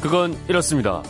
그건 0.00 0.34
이렇습니다. 0.48 1.02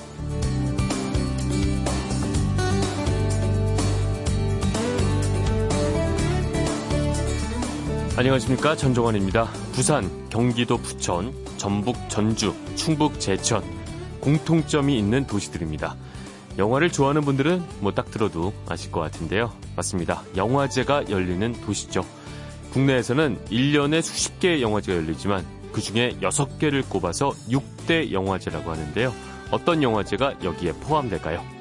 안녕하십니까 8.16 8.76
전종환입니다. 8.76 9.45
부산, 9.72 10.11
경기도 10.29 10.76
부천, 10.76 11.32
전북 11.57 11.96
전주, 12.08 12.53
충북 12.75 13.18
제천 13.21 13.62
공통점이 14.21 14.98
있는 14.98 15.27
도시들입니다. 15.27 15.96
영화를 16.59 16.91
좋아하는 16.91 17.22
분들은 17.22 17.62
뭐 17.80 17.93
딱 17.93 18.11
들어도 18.11 18.52
아실 18.68 18.91
것 18.91 19.00
같은데요. 19.00 19.52
맞습니다. 19.77 20.22
영화제가 20.36 21.09
열리는 21.11 21.52
도시죠. 21.64 22.04
국내에서는 22.72 23.38
1년에 23.50 24.02
수십 24.02 24.38
개의 24.41 24.61
영화제가 24.63 24.99
열리지만 24.99 25.44
그 25.72 25.80
중에 25.80 26.16
6개를 26.20 26.88
꼽아서 26.88 27.30
6대 27.48 28.12
영화제라고 28.12 28.70
하는데요. 28.70 29.12
어떤 29.50 29.82
영화제가 29.82 30.36
여기에 30.43 30.72
포함될까요? 30.74 31.60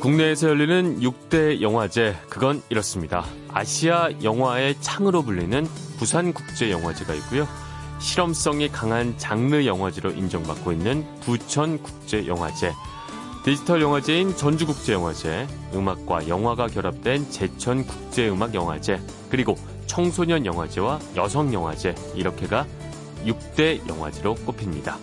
국내에서 0.00 0.50
열리는 0.50 1.00
6대 1.00 1.60
영화제, 1.60 2.16
그건 2.28 2.62
이렇습니다. 2.68 3.24
아시아 3.48 4.10
영화의 4.22 4.76
창으로 4.80 5.22
불리는 5.22 5.66
부산국제영화제가 5.98 7.12
있고요. 7.14 7.48
실험성이 7.98 8.68
강한 8.68 9.18
장르 9.18 9.66
영화제로 9.66 10.10
인정받고 10.10 10.70
있는 10.70 11.04
부천국제영화제, 11.22 12.72
디지털 13.46 13.80
영화제인 13.80 14.34
전주국제영화제, 14.34 15.46
음악과 15.72 16.26
영화가 16.26 16.66
결합된 16.66 17.30
제천국제음악영화제, 17.30 19.00
그리고 19.30 19.54
청소년 19.86 20.44
영화제와 20.44 20.98
여성 21.14 21.54
영화제, 21.54 21.94
이렇게가 22.16 22.66
6대 23.24 23.88
영화제로 23.88 24.34
꼽힙니다. 24.34 24.98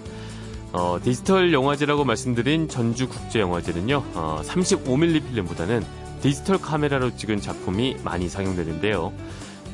어, 0.73 0.99
디지털 1.01 1.53
영화제라고 1.53 2.03
말씀드린 2.03 2.67
전주국제영화제는요, 2.67 4.03
어, 4.13 4.41
35mm 4.43 5.25
필름보다는 5.29 5.85
디지털 6.21 6.59
카메라로 6.59 7.15
찍은 7.15 7.39
작품이 7.39 7.95
많이 8.03 8.27
상영되는데요. 8.27 9.13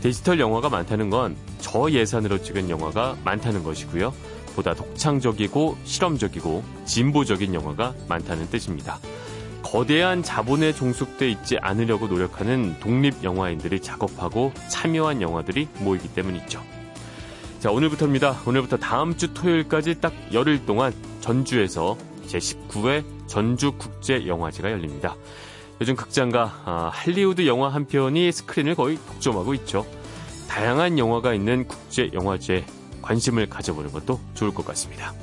디지털 0.04 0.40
영화가 0.40 0.70
많다는 0.70 1.10
건 1.10 1.36
저예산으로 1.58 2.44
찍은 2.44 2.70
영화가 2.70 3.18
많다는 3.26 3.64
것이고요. 3.64 4.14
보다 4.50 4.74
독창적이고 4.74 5.78
실험적이고 5.84 6.64
진보적인 6.86 7.54
영화가 7.54 7.94
많다는 8.08 8.50
뜻입니다. 8.50 9.00
거대한 9.62 10.24
자본에 10.24 10.74
종속돼 10.74 11.30
있지 11.30 11.58
않으려고 11.60 12.08
노력하는 12.08 12.80
독립 12.80 13.24
영화인들이 13.24 13.82
작업하고 13.82 14.52
참여한 14.68 15.22
영화들이 15.22 15.68
모이기 15.80 16.10
때문이죠. 16.14 16.62
자, 17.60 17.72
오늘부터입니다. 17.72 18.42
오늘부터 18.46 18.78
다음 18.78 19.18
주 19.18 19.34
토요일까지 19.34 20.00
딱 20.00 20.14
열흘 20.34 20.66
동안 20.66 20.94
전주에서 21.20 21.98
제19회 22.28 23.04
전주국제영화제가 23.28 24.72
열립니다. 24.72 25.16
요즘 25.82 25.96
극장과 25.96 26.62
아, 26.66 26.90
할리우드 26.94 27.46
영화 27.48 27.70
한 27.70 27.86
편이 27.86 28.32
스크린을 28.32 28.76
거의 28.76 28.98
독점하고 29.08 29.54
있죠. 29.56 29.86
다양한 30.50 30.98
영화가 30.98 31.34
있는 31.34 31.68
국제영화제에 31.68 32.66
관심을 33.10 33.50
가져보는 33.50 33.92
것도 33.92 34.20
좋을 34.36 34.54
것 34.54 34.64
같습니다. 34.68 35.16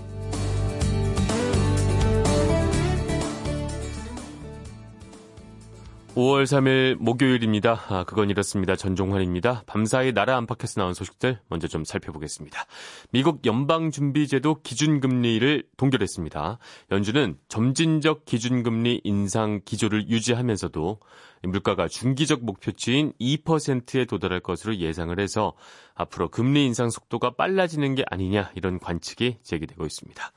5월 6.17 6.45
3일 6.45 6.95
목요일입니다. 6.95 7.85
아, 7.89 8.05
그건 8.05 8.31
이렇습니다. 8.31 8.75
전종환입니다. 8.75 9.65
밤사이 9.67 10.15
나라 10.15 10.39
안팎에서 10.39 10.81
나온 10.81 10.95
소식들 10.95 11.41
먼저 11.51 11.69
좀 11.69 11.85
살펴보겠습니다. 11.85 12.65
미국 13.11 13.45
연방준비제도 13.45 14.63
기준금리를 14.63 15.65
동결했습니다. 15.77 16.59
연준은 16.91 17.37
점진적 17.49 18.25
기준금리 18.25 19.03
인상 19.05 19.61
기조를 19.67 20.09
유지하면서도 20.09 21.01
물가가 21.43 21.87
중기적 21.87 22.47
목표치인 22.47 23.13
2%에 23.21 24.07
도달할 24.07 24.41
것으로 24.41 24.77
예상을 24.77 25.21
해서 25.21 25.53
앞으로 25.95 26.31
금리 26.31 26.65
인상 26.65 26.89
속도가 26.89 27.33
빨라지는 27.33 27.95
게 27.95 28.05
아니냐 28.11 28.53
이런 28.55 28.79
관측이 28.79 29.41
제기되고 29.43 29.85
있습니다. 29.85 30.33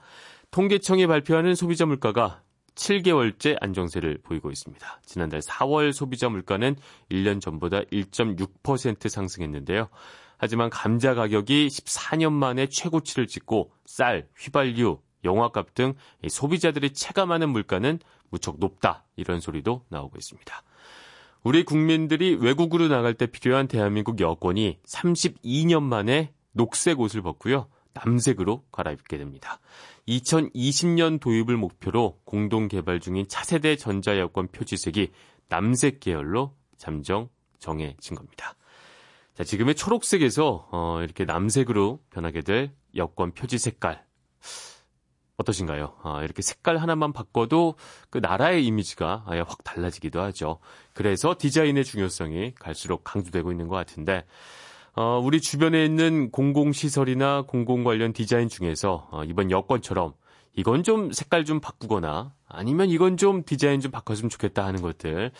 통계청이 0.51 1.07
발표하는 1.07 1.55
소비자 1.55 1.85
물가가 1.85 2.41
7개월째 2.79 3.57
안정세를 3.59 4.19
보이고 4.23 4.49
있습니다. 4.49 5.01
지난달 5.05 5.41
4월 5.41 5.91
소비자 5.91 6.29
물가는 6.29 6.75
1년 7.11 7.41
전보다 7.41 7.81
1.6% 7.81 9.09
상승했는데요. 9.09 9.89
하지만 10.37 10.69
감자 10.69 11.13
가격이 11.13 11.67
14년 11.67 12.31
만에 12.31 12.67
최고치를 12.67 13.27
찍고 13.27 13.71
쌀, 13.85 14.27
휘발유, 14.37 14.99
영화값 15.25 15.73
등 15.73 15.93
소비자들이 16.25 16.93
체감하는 16.93 17.49
물가는 17.49 17.99
무척 18.29 18.57
높다 18.59 19.05
이런 19.17 19.41
소리도 19.41 19.83
나오고 19.89 20.17
있습니다. 20.17 20.63
우리 21.43 21.63
국민들이 21.63 22.35
외국으로 22.35 22.87
나갈 22.87 23.13
때 23.13 23.25
필요한 23.25 23.67
대한민국 23.67 24.21
여권이 24.21 24.79
32년 24.85 25.83
만에 25.83 26.31
녹색 26.53 27.01
옷을 27.01 27.21
벗고요. 27.21 27.67
남색으로 27.93 28.63
갈아입게 28.71 29.17
됩니다. 29.17 29.59
2020년 30.07 31.19
도입을 31.19 31.57
목표로 31.57 32.19
공동 32.23 32.67
개발 32.67 32.99
중인 32.99 33.27
차세대 33.27 33.75
전자여권 33.75 34.47
표지색이 34.49 35.11
남색 35.47 35.99
계열로 35.99 36.55
잠정 36.77 37.29
정해진 37.59 38.15
겁니다. 38.15 38.55
자, 39.35 39.43
지금의 39.43 39.75
초록색에서 39.75 40.69
어, 40.71 40.99
이렇게 41.01 41.25
남색으로 41.25 41.99
변하게 42.09 42.41
될 42.41 42.71
여권 42.95 43.31
표지 43.31 43.57
색깔 43.57 44.03
어떠신가요? 45.37 45.95
아, 46.03 46.21
이렇게 46.23 46.41
색깔 46.41 46.77
하나만 46.77 47.13
바꿔도 47.13 47.75
그 48.09 48.17
나라의 48.17 48.65
이미지가 48.65 49.23
아예 49.25 49.39
확 49.39 49.63
달라지기도 49.63 50.21
하죠. 50.21 50.59
그래서 50.93 51.35
디자인의 51.37 51.85
중요성이 51.85 52.53
갈수록 52.55 53.05
강조되고 53.05 53.51
있는 53.51 53.69
것 53.69 53.75
같은데 53.75 54.25
어, 54.95 55.19
우리 55.23 55.41
주변에 55.41 55.85
있는 55.85 56.31
공공시설이나 56.31 57.43
공공 57.43 57.83
관련 57.83 58.13
디자인 58.13 58.49
중에서 58.49 59.07
어, 59.11 59.23
이번 59.23 59.51
여권처럼 59.51 60.13
이건 60.53 60.83
좀 60.83 61.11
색깔 61.11 61.45
좀 61.45 61.59
바꾸거나 61.59 62.33
아니면 62.47 62.89
이건 62.89 63.17
좀 63.17 63.43
디자인 63.43 63.79
좀 63.79 63.91
바꿨으면 63.91 64.29
좋겠다 64.29 64.65
하는 64.65 64.81
것들 64.81 65.31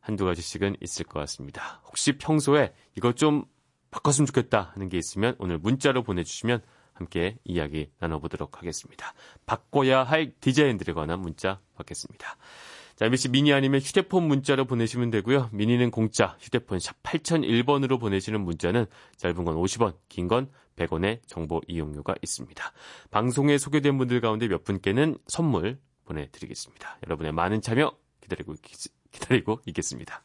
한두 0.00 0.24
가지씩은 0.24 0.76
있을 0.80 1.04
것 1.06 1.20
같습니다. 1.20 1.80
혹시 1.84 2.18
평소에 2.18 2.72
이것 2.96 3.16
좀 3.16 3.44
바꿨으면 3.90 4.26
좋겠다 4.26 4.72
하는 4.74 4.88
게 4.88 4.98
있으면 4.98 5.36
오늘 5.38 5.58
문자로 5.58 6.02
보내주시면 6.02 6.60
함께 6.92 7.38
이야기 7.44 7.90
나눠보도록 8.00 8.58
하겠습니다. 8.58 9.14
바꿔야 9.46 10.02
할 10.02 10.32
디자인들에 10.40 10.92
관한 10.92 11.20
문자 11.20 11.60
받겠습니다. 11.76 12.36
자, 12.98 13.04
MBC 13.04 13.28
미니 13.28 13.52
아니면 13.52 13.80
휴대폰 13.80 14.24
문자로 14.24 14.64
보내시면 14.64 15.10
되고요. 15.10 15.50
미니는 15.52 15.92
공짜, 15.92 16.36
휴대폰 16.40 16.80
샵 16.80 17.00
8001번으로 17.04 18.00
보내시는 18.00 18.40
문자는 18.40 18.86
짧은 19.16 19.44
건 19.44 19.54
50원, 19.54 19.94
긴 20.08 20.26
건 20.26 20.50
100원의 20.74 21.20
정보 21.26 21.60
이용료가 21.68 22.16
있습니다. 22.22 22.72
방송에 23.12 23.56
소개된 23.56 23.98
분들 23.98 24.20
가운데 24.20 24.48
몇 24.48 24.64
분께는 24.64 25.16
선물 25.28 25.78
보내드리겠습니다. 26.06 26.98
여러분의 27.06 27.30
많은 27.32 27.60
참여 27.60 27.96
기다리고, 28.20 28.56
기다리고 29.12 29.60
있겠습니다. 29.66 30.24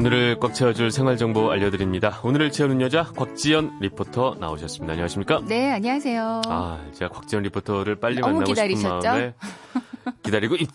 오늘을 0.00 0.40
꽉 0.40 0.54
채워줄 0.54 0.90
생활정보 0.90 1.50
알려드립니다. 1.50 2.20
오늘을 2.22 2.50
채우는 2.50 2.80
여자 2.80 3.04
곽지연 3.04 3.80
리포터 3.80 4.36
나오셨습니다. 4.40 4.92
안녕하십니까? 4.92 5.42
네, 5.46 5.72
안녕하세요. 5.72 6.40
아, 6.46 6.82
제가 6.94 7.10
곽지연 7.10 7.42
리포터를 7.42 7.96
빨리 7.96 8.18
만나고 8.22 8.44
기다리셨죠? 8.44 9.00
싶은 9.02 9.10
마음에 9.10 9.34
기다리고 10.24 10.56
있... 10.56 10.70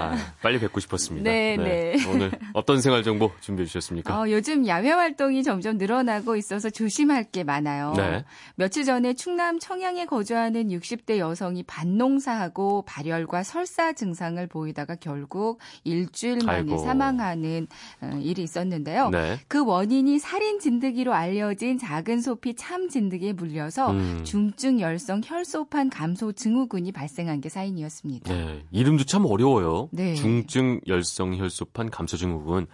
아, 0.00 0.16
빨리 0.42 0.58
뵙고 0.58 0.80
싶었습니다. 0.80 1.30
네, 1.30 1.56
네. 1.56 1.96
네. 1.96 2.06
오늘 2.08 2.30
어떤 2.54 2.80
생활 2.80 3.02
정보 3.02 3.30
준비해 3.40 3.66
주셨습니까? 3.66 4.18
어, 4.20 4.30
요즘 4.30 4.66
야외 4.66 4.90
활동이 4.90 5.42
점점 5.42 5.76
늘어나고 5.78 6.36
있어서 6.36 6.70
조심할 6.70 7.24
게 7.24 7.44
많아요. 7.44 7.92
네. 7.96 8.24
며칠 8.54 8.84
전에 8.84 9.14
충남 9.14 9.58
청양에 9.58 10.06
거주하는 10.06 10.68
60대 10.68 11.18
여성이 11.18 11.62
밭농사하고 11.64 12.82
발열과 12.86 13.42
설사 13.42 13.92
증상을 13.92 14.44
보이다가 14.46 14.94
결국 14.96 15.58
일주일 15.84 16.38
만에 16.44 16.58
아이고. 16.60 16.78
사망하는 16.78 17.66
어, 18.00 18.18
일이 18.22 18.42
있었는데요. 18.42 19.10
네. 19.10 19.38
그 19.48 19.64
원인이 19.64 20.18
살인 20.18 20.58
진드기로 20.58 21.12
알려진 21.12 21.78
작은 21.78 22.20
소피 22.20 22.54
참 22.54 22.88
진드기에 22.88 23.32
물려서 23.34 23.90
음. 23.92 24.22
중증 24.24 24.80
열성 24.80 25.20
혈소판 25.24 25.90
감소 25.90 26.32
증후군이 26.32 26.92
발생한 26.92 27.40
게 27.40 27.48
사인이었습니다. 27.48 28.32
네, 28.32 28.64
이름도 28.70 29.04
참 29.04 29.26
어려워요. 29.26 29.88
네. 29.90 30.14
중증 30.14 30.80
열성 30.86 31.36
혈소판 31.36 31.90
감소 31.90 32.16
증후군. 32.16 32.66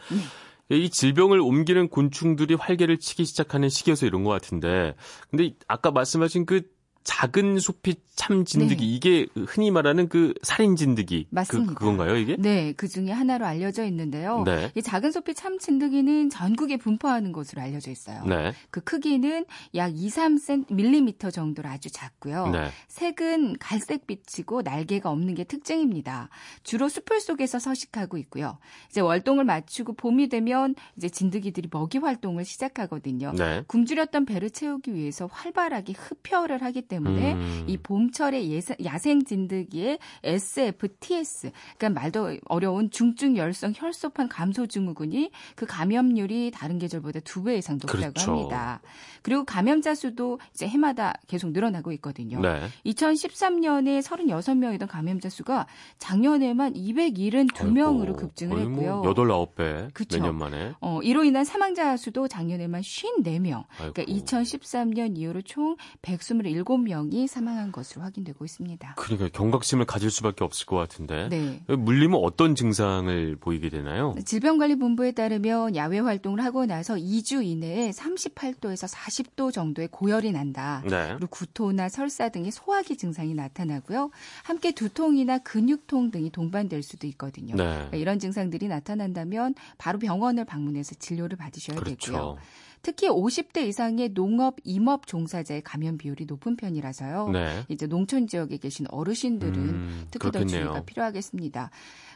네. 0.68 0.78
이 0.78 0.90
질병을 0.90 1.40
옮기는 1.40 1.88
곤충들이 1.88 2.54
활개를 2.54 2.98
치기 2.98 3.24
시작하는 3.24 3.68
시기여서 3.68 4.06
이런 4.06 4.24
것 4.24 4.30
같은데, 4.30 4.94
근데 5.30 5.54
아까 5.68 5.92
말씀하신 5.92 6.44
그 6.44 6.62
작은 7.06 7.60
소피 7.60 7.94
참 8.16 8.44
진드기 8.44 8.84
네. 8.84 8.92
이게 8.92 9.26
흔히 9.46 9.70
말하는 9.70 10.08
그 10.08 10.34
살인 10.42 10.74
진드기 10.74 11.28
그, 11.30 11.34
맞습니다. 11.34 11.74
그, 11.74 11.78
그건가요 11.78 12.16
이게? 12.16 12.36
네, 12.36 12.72
그 12.76 12.88
중에 12.88 13.12
하나로 13.12 13.46
알려져 13.46 13.84
있는데요. 13.84 14.42
네. 14.44 14.72
이 14.74 14.82
작은 14.82 15.12
소피 15.12 15.32
참 15.34 15.58
진드기는 15.58 16.30
전국에 16.30 16.78
분포하는 16.78 17.30
것으로 17.30 17.62
알려져 17.62 17.92
있어요. 17.92 18.24
네. 18.24 18.52
그 18.70 18.80
크기는 18.80 19.44
약 19.76 19.92
2, 19.96 20.08
3mm 20.08 21.32
정도로 21.32 21.68
아주 21.68 21.90
작고요. 21.90 22.48
네. 22.48 22.70
색은 22.88 23.58
갈색빛이고 23.60 24.62
날개가 24.62 25.08
없는 25.08 25.34
게 25.34 25.44
특징입니다. 25.44 26.28
주로 26.64 26.88
숲을 26.88 27.20
속에서 27.20 27.60
서식하고 27.60 28.16
있고요. 28.18 28.58
이제 28.90 29.00
월동을 29.00 29.44
마치고 29.44 29.92
봄이 29.92 30.28
되면 30.28 30.74
이제 30.96 31.08
진드기들이 31.08 31.68
먹이 31.70 31.98
활동을 31.98 32.44
시작하거든요. 32.44 33.32
네. 33.36 33.62
굶주렸던 33.68 34.26
배를 34.26 34.50
채우기 34.50 34.92
위해서 34.94 35.28
활발하게 35.30 35.92
흡혈을 35.92 36.62
하기 36.62 36.82
때문에 36.82 36.95
때문에 36.96 37.34
음. 37.34 37.64
이 37.66 37.76
봄철의 37.76 38.50
예사, 38.50 38.74
야생 38.84 39.24
진드기의 39.24 39.98
SFTS, 40.24 41.50
그러니까 41.76 42.00
말도 42.00 42.38
어려운 42.46 42.90
중증 42.90 43.36
열성 43.36 43.72
혈소판 43.76 44.28
감소 44.28 44.66
증후군이 44.66 45.30
그 45.54 45.66
감염률이 45.66 46.50
다른 46.52 46.78
계절보다 46.78 47.20
두 47.20 47.46
배 47.46 47.56
이상 47.58 47.76
높다고 47.76 47.98
그렇죠. 48.12 48.32
합니다. 48.32 48.80
그리고 49.22 49.44
감염자 49.44 49.94
수도 49.94 50.40
이제 50.52 50.66
해마다 50.66 51.14
계속 51.28 51.52
늘어나고 51.52 51.92
있거든요. 51.92 52.40
네. 52.40 52.66
2013년에 52.86 54.02
36명이던 54.02 54.88
감염자 54.88 55.28
수가 55.28 55.66
작년에만 55.98 56.74
272명으로 56.74 58.16
급증을 58.16 58.56
뭐 58.56 58.68
했고요. 58.68 59.02
뭐 59.02 59.14
8, 59.14 59.24
9배 59.26 59.94
그쵸? 59.94 60.18
몇년 60.18 60.36
만에. 60.38 60.72
어, 60.80 61.00
이로 61.02 61.22
인한 61.24 61.44
사망자 61.44 61.96
수도 61.96 62.26
작년에만 62.26 62.80
54명. 62.80 63.64
아이고. 63.78 63.92
그러니까 63.94 64.02
2013년 64.04 65.16
이후로 65.16 65.42
총 65.42 65.76
127명 66.02 66.64
7 66.64 66.64
명이 66.86 67.26
사망한 67.26 67.72
것으로 67.72 68.02
확인되고 68.02 68.44
있습니다. 68.44 68.94
그러니까 68.96 69.28
경각심을 69.28 69.84
가질 69.84 70.10
수밖에 70.10 70.44
없을 70.44 70.66
것 70.66 70.76
같은데. 70.76 71.28
네. 71.28 71.60
물리면 71.68 72.20
어떤 72.22 72.54
증상을 72.54 73.36
보이게 73.36 73.68
되나요? 73.68 74.14
질병관리본부에 74.24 75.12
따르면 75.12 75.74
야외 75.74 75.98
활동을 75.98 76.42
하고 76.44 76.64
나서 76.66 76.94
2주 76.94 77.44
이내에 77.44 77.90
38도에서 77.90 78.88
40도 78.92 79.52
정도의 79.52 79.88
고열이 79.88 80.32
난다. 80.32 80.82
네. 80.88 81.08
그리고 81.16 81.26
구토나 81.28 81.88
설사 81.88 82.28
등의 82.28 82.52
소화기 82.52 82.96
증상이 82.96 83.34
나타나고요. 83.34 84.10
함께 84.44 84.72
두통이나 84.72 85.38
근육통 85.38 86.10
등이 86.12 86.30
동반될 86.30 86.82
수도 86.82 87.06
있거든요. 87.08 87.56
네. 87.56 87.64
그러니까 87.64 87.96
이런 87.96 88.18
증상들이 88.18 88.68
나타난다면 88.68 89.54
바로 89.78 89.98
병원을 89.98 90.44
방문해서 90.44 90.94
진료를 90.98 91.36
받으셔야 91.36 91.78
그렇죠. 91.78 92.12
되고요. 92.12 92.38
특히 92.86 93.08
50대 93.08 93.66
이상의 93.66 94.10
농업, 94.10 94.58
임업 94.62 95.08
종사자의 95.08 95.62
감염 95.62 95.98
비율이 95.98 96.24
높은 96.26 96.54
편이라서요. 96.54 97.30
네. 97.30 97.64
이제 97.68 97.88
농촌 97.88 98.28
지역에 98.28 98.58
계신 98.58 98.86
어르신들은 98.90 99.54
음, 99.56 100.06
특히 100.08 100.30
그렇겠네요. 100.30 100.66
더 100.66 100.70
주의가 100.70 100.84
필요하겠습니다. 100.84 101.70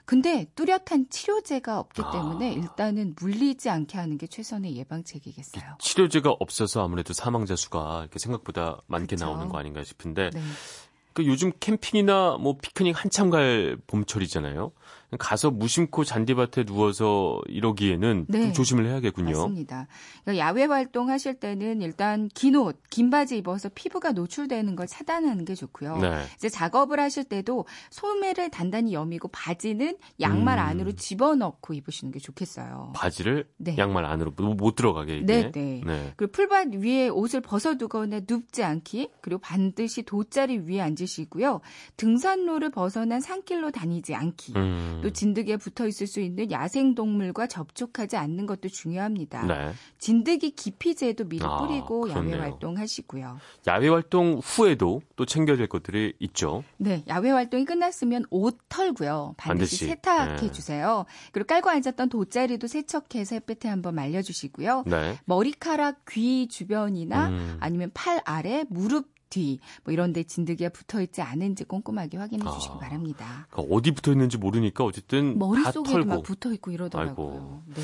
근데 0.05 0.47
뚜렷한 0.55 1.09
치료제가 1.11 1.81
없기 1.81 2.03
아. 2.05 2.13
때문에 2.13 2.51
아. 2.51 2.53
일단은 2.53 3.17
물리지 3.19 3.69
않게 3.69 3.99
하는 3.99 4.17
게 4.17 4.29
최선의 4.29 4.77
예방책이겠어요. 4.77 5.65
치료제가 5.81 6.37
없어서 6.39 6.85
아무래도 6.85 7.15
사망자 7.15 7.57
수가 7.57 8.03
이렇게 8.03 8.21
생각보다 8.21 8.81
많게 8.87 9.17
그렇죠. 9.17 9.25
나오는 9.25 9.49
거 9.49 9.59
아닌가 9.59 9.83
싶은데 9.83 10.31
네. 10.33 10.41
그 11.15 11.27
요즘 11.27 11.51
캠핑이나 11.59 12.39
뭐 12.39 12.59
피크닉 12.63 13.03
한참 13.03 13.31
갈 13.31 13.77
봄철이잖아요. 13.89 14.71
가서 15.19 15.51
무심코 15.51 16.05
잔디밭에 16.05 16.65
누워서 16.65 17.41
이러기에는 17.49 18.27
네. 18.29 18.43
좀 18.43 18.53
조심을 18.53 18.87
해야겠군요. 18.87 19.31
맞습니다. 19.31 19.89
그러니까 20.23 20.47
야외 20.47 20.65
활동하실 20.65 21.35
때는 21.35 21.83
일단 21.83 22.29
긴 22.35 22.55
옷, 22.57 22.81
긴 22.91 23.11
바지 23.11 23.39
입어서 23.39 23.69
피부가 23.69 24.13
노출되는 24.13 24.77
걸 24.77 24.87
차단하는 24.87 25.45
게 25.45 25.55
좋고요. 25.55 25.99
네. 25.99 26.23
이제 26.37 26.49
작업을 26.49 27.01
하실 27.01 27.25
때도 27.25 27.67
소매를 27.91 28.51
단단히 28.51 28.93
여미고 28.93 29.29
바지는 29.29 29.97
양말 30.21 30.59
음. 30.59 30.65
안으로 30.65 30.93
집어넣고 30.93 31.75
입으시는 31.75 32.13
게 32.13 32.21
좋겠어요. 32.21 32.93
바지를 32.95 33.49
네. 33.57 33.77
양말 33.77 34.05
안으로 34.05 34.31
못 34.31 34.77
들어가게 34.77 35.19
이게. 35.19 35.27
네, 35.27 35.51
네. 35.51 35.83
네. 35.85 36.13
그리고 36.17 36.33
풀밭 36.33 36.75
위에 36.75 37.09
옷을 37.09 37.41
벗어 37.41 37.77
두거나 37.77 38.21
눕지 38.29 38.63
않기, 38.63 39.11
그리고 39.21 39.41
반드시 39.41 40.03
돗자리 40.03 40.59
위에 40.59 40.81
앉으시고요. 40.81 41.61
등산로를 41.97 42.71
벗어난 42.71 43.21
산길로 43.21 43.71
다니지 43.71 44.15
않기. 44.15 44.53
음. 44.57 45.00
또 45.03 45.11
진드기에 45.11 45.57
붙어 45.57 45.87
있을 45.87 46.07
수 46.07 46.21
있는 46.21 46.51
야생 46.51 46.95
동물과 46.95 47.47
접촉하지 47.47 48.17
않는 48.17 48.47
것도 48.47 48.69
중요합니다. 48.69 49.47
네. 49.47 49.73
진드기 49.99 50.53
기피제도 50.53 51.25
미리 51.29 51.45
아, 51.45 51.59
뿌리고 51.59 52.09
아, 52.11 52.15
야외 52.15 52.35
활동하시고요. 52.39 53.39
야외 53.67 53.89
활동 53.89 54.41
후에도 54.43 55.03
또 55.17 55.25
챙겨야 55.25 55.57
될 55.57 55.67
것들이 55.69 56.15
있죠. 56.21 56.65
네, 56.77 57.05
야외 57.09 57.31
활동이 57.31 57.65
끝났으면 57.65 58.25
옷 58.31 58.59
털고요. 58.69 59.35
반드시, 59.37 59.79
반드시. 59.81 59.87
세탁해 59.87 60.37
네. 60.41 60.53
주세요. 60.53 61.05
그리고 61.33 61.47
깔고 61.47 61.71
앉았던 61.71 62.09
돗자리도 62.09 62.67
세척해서 62.67 63.37
햇볕에 63.37 63.69
한번 63.69 63.95
말려 63.95 64.23
주시고요. 64.23 64.85
네. 64.87 65.19
머리카락 65.25 66.05
귀 66.11 66.49
주변이나 66.49 67.29
음. 67.29 67.57
아니면 67.61 67.91
팔 67.95 68.21
아래 68.25 68.65
무릎 68.69 69.09
뒤, 69.31 69.61
뭐 69.85 69.93
이런 69.93 70.13
데 70.13 70.25
진드기가 70.25 70.71
붙어 70.71 71.01
있지 71.01 71.23
않은지 71.23 71.65
꼼꼼하게 71.65 72.19
확인해 72.19 72.47
아, 72.47 72.53
주시기 72.53 72.75
바랍니다. 72.81 73.47
그러니까 73.51 73.75
어디 73.75 73.93
붙어 73.93 74.13
있는지 74.13 74.37
모르니까 74.37 74.85
어쨌든 74.85 75.39
머릿속에 75.39 76.05
막 76.05 76.23
붙어 76.23 76.53
있고 76.53 76.73
이러더라고요. 76.73 77.63
네. 77.67 77.83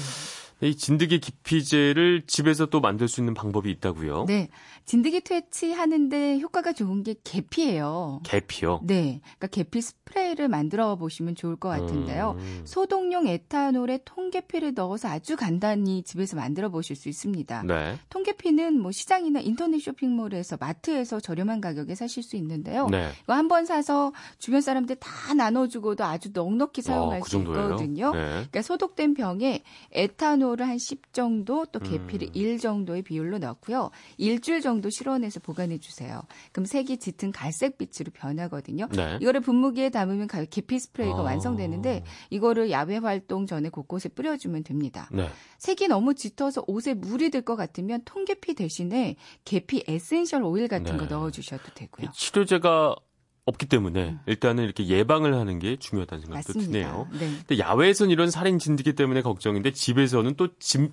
이 0.63 0.75
진드기 0.75 1.21
기피제를 1.21 2.23
집에서 2.27 2.67
또 2.67 2.81
만들 2.81 3.09
수 3.09 3.21
있는 3.21 3.35
방법이 3.35 3.71
있다고요? 3.73 4.25
네. 4.27 4.49
진드기 4.87 5.21
퇴치하는데 5.23 6.39
효과가 6.39 6.73
좋은 6.73 7.03
게 7.03 7.17
계피예요. 7.25 8.21
계피요? 8.25 8.81
네. 8.85 9.21
그러니까 9.39 9.49
계피 9.49 9.81
스프레이를 9.83 10.49
만들어 10.49 10.95
보시면 10.97 11.35
좋을 11.35 11.57
것 11.57 11.69
같은데요. 11.69 12.37
음. 12.39 12.63
소독용 12.65 13.27
에탄올에 13.27 14.01
통계피를 14.05 14.75
넣어서 14.75 15.09
아주 15.09 15.37
간단히 15.37 16.03
집에서 16.05 16.37
만들어 16.37 16.69
보실 16.71 16.95
수 16.97 17.09
있습니다. 17.09 17.65
네. 17.65 17.99
통계피는 18.11 18.81
뭐 18.81 18.93
시장이나 18.93 19.41
인터넷 19.41 19.81
쇼핑몰에서 19.81 20.57
마트에서 20.59 21.19
저렴한 21.21 21.61
가격에 21.61 21.95
사실 21.95 22.23
수 22.23 22.37
있는데요. 22.37 22.87
네. 22.89 23.11
이거 23.25 23.35
한 23.35 23.47
번 23.49 23.65
사서 23.67 24.13
주변 24.39 24.61
사람들 24.61 24.97
다 24.97 25.35
나눠주고도 25.35 26.03
아주 26.05 26.31
넉넉히 26.33 26.81
사용할 26.83 27.19
어, 27.19 27.23
그 27.23 27.29
수 27.31 27.37
있거든요. 27.39 28.13
네. 28.13 28.21
그러니까 28.21 28.63
소독된 28.63 29.15
병에 29.15 29.63
에탄올 29.93 30.46
에탄올을 30.47 30.69
한 30.69 30.79
10 30.79 31.13
정도 31.13 31.65
또 31.67 31.81
계피를 31.81 32.29
음. 32.29 32.33
1 32.35 32.59
정도의 32.59 33.03
비율로 33.03 33.39
넣고요. 33.39 33.91
일주일 34.19 34.61
정도 34.61 34.89
실온에서 34.91 35.41
보관해 35.41 35.79
주세요. 35.79 36.23
그럼 36.53 36.67
색이 36.67 36.99
짙은 36.99 37.33
갈색빛으로 37.33 38.13
변하거든요. 38.15 38.89
네. 38.93 39.19
이거를 39.21 39.41
분무기에 39.41 39.89
담으면 39.91 40.29
계피 40.51 40.79
스프레이가 40.79 41.19
아. 41.19 41.23
완성되는데 41.23 42.05
이거를 42.31 42.71
야외 42.71 42.99
활동 42.99 43.47
전에 43.47 43.69
곳곳에 43.71 44.09
뿌려주면 44.09 44.63
됩니다. 44.65 45.09
네. 45.13 45.29
색이 45.59 45.89
너무 45.89 46.15
짙어서 46.15 46.63
옷에 46.67 46.95
물이 46.95 47.31
들 47.31 47.47
것 47.47 47.55
같으면 47.55 48.01
통계피 48.05 48.55
대신에 48.55 49.15
계피 49.45 49.85
에센셜 49.87 50.43
오일 50.43 50.67
같은 50.67 50.97
네. 50.97 50.97
거 50.97 51.05
넣어주셔도 51.07 51.63
되고요. 51.75 52.11
치료제가 52.13 52.97
없기 53.47 53.67
때문에 53.67 54.11
음. 54.11 54.21
일단은 54.27 54.65
이렇게 54.65 54.87
예방을 54.87 55.35
하는 55.35 55.59
게 55.59 55.77
중요하다는 55.77 56.25
생각도 56.27 56.53
맞습니다. 56.53 56.71
드네요. 56.73 57.09
네. 57.13 57.19
근데 57.47 57.59
야외에서는 57.59 58.11
이런 58.11 58.31
살인 58.31 58.59
진드기 58.59 58.95
때문에 58.95 59.23
걱정인데 59.23 59.73
집에서는 59.73 60.35
또 60.35 60.49
집, 60.59 60.93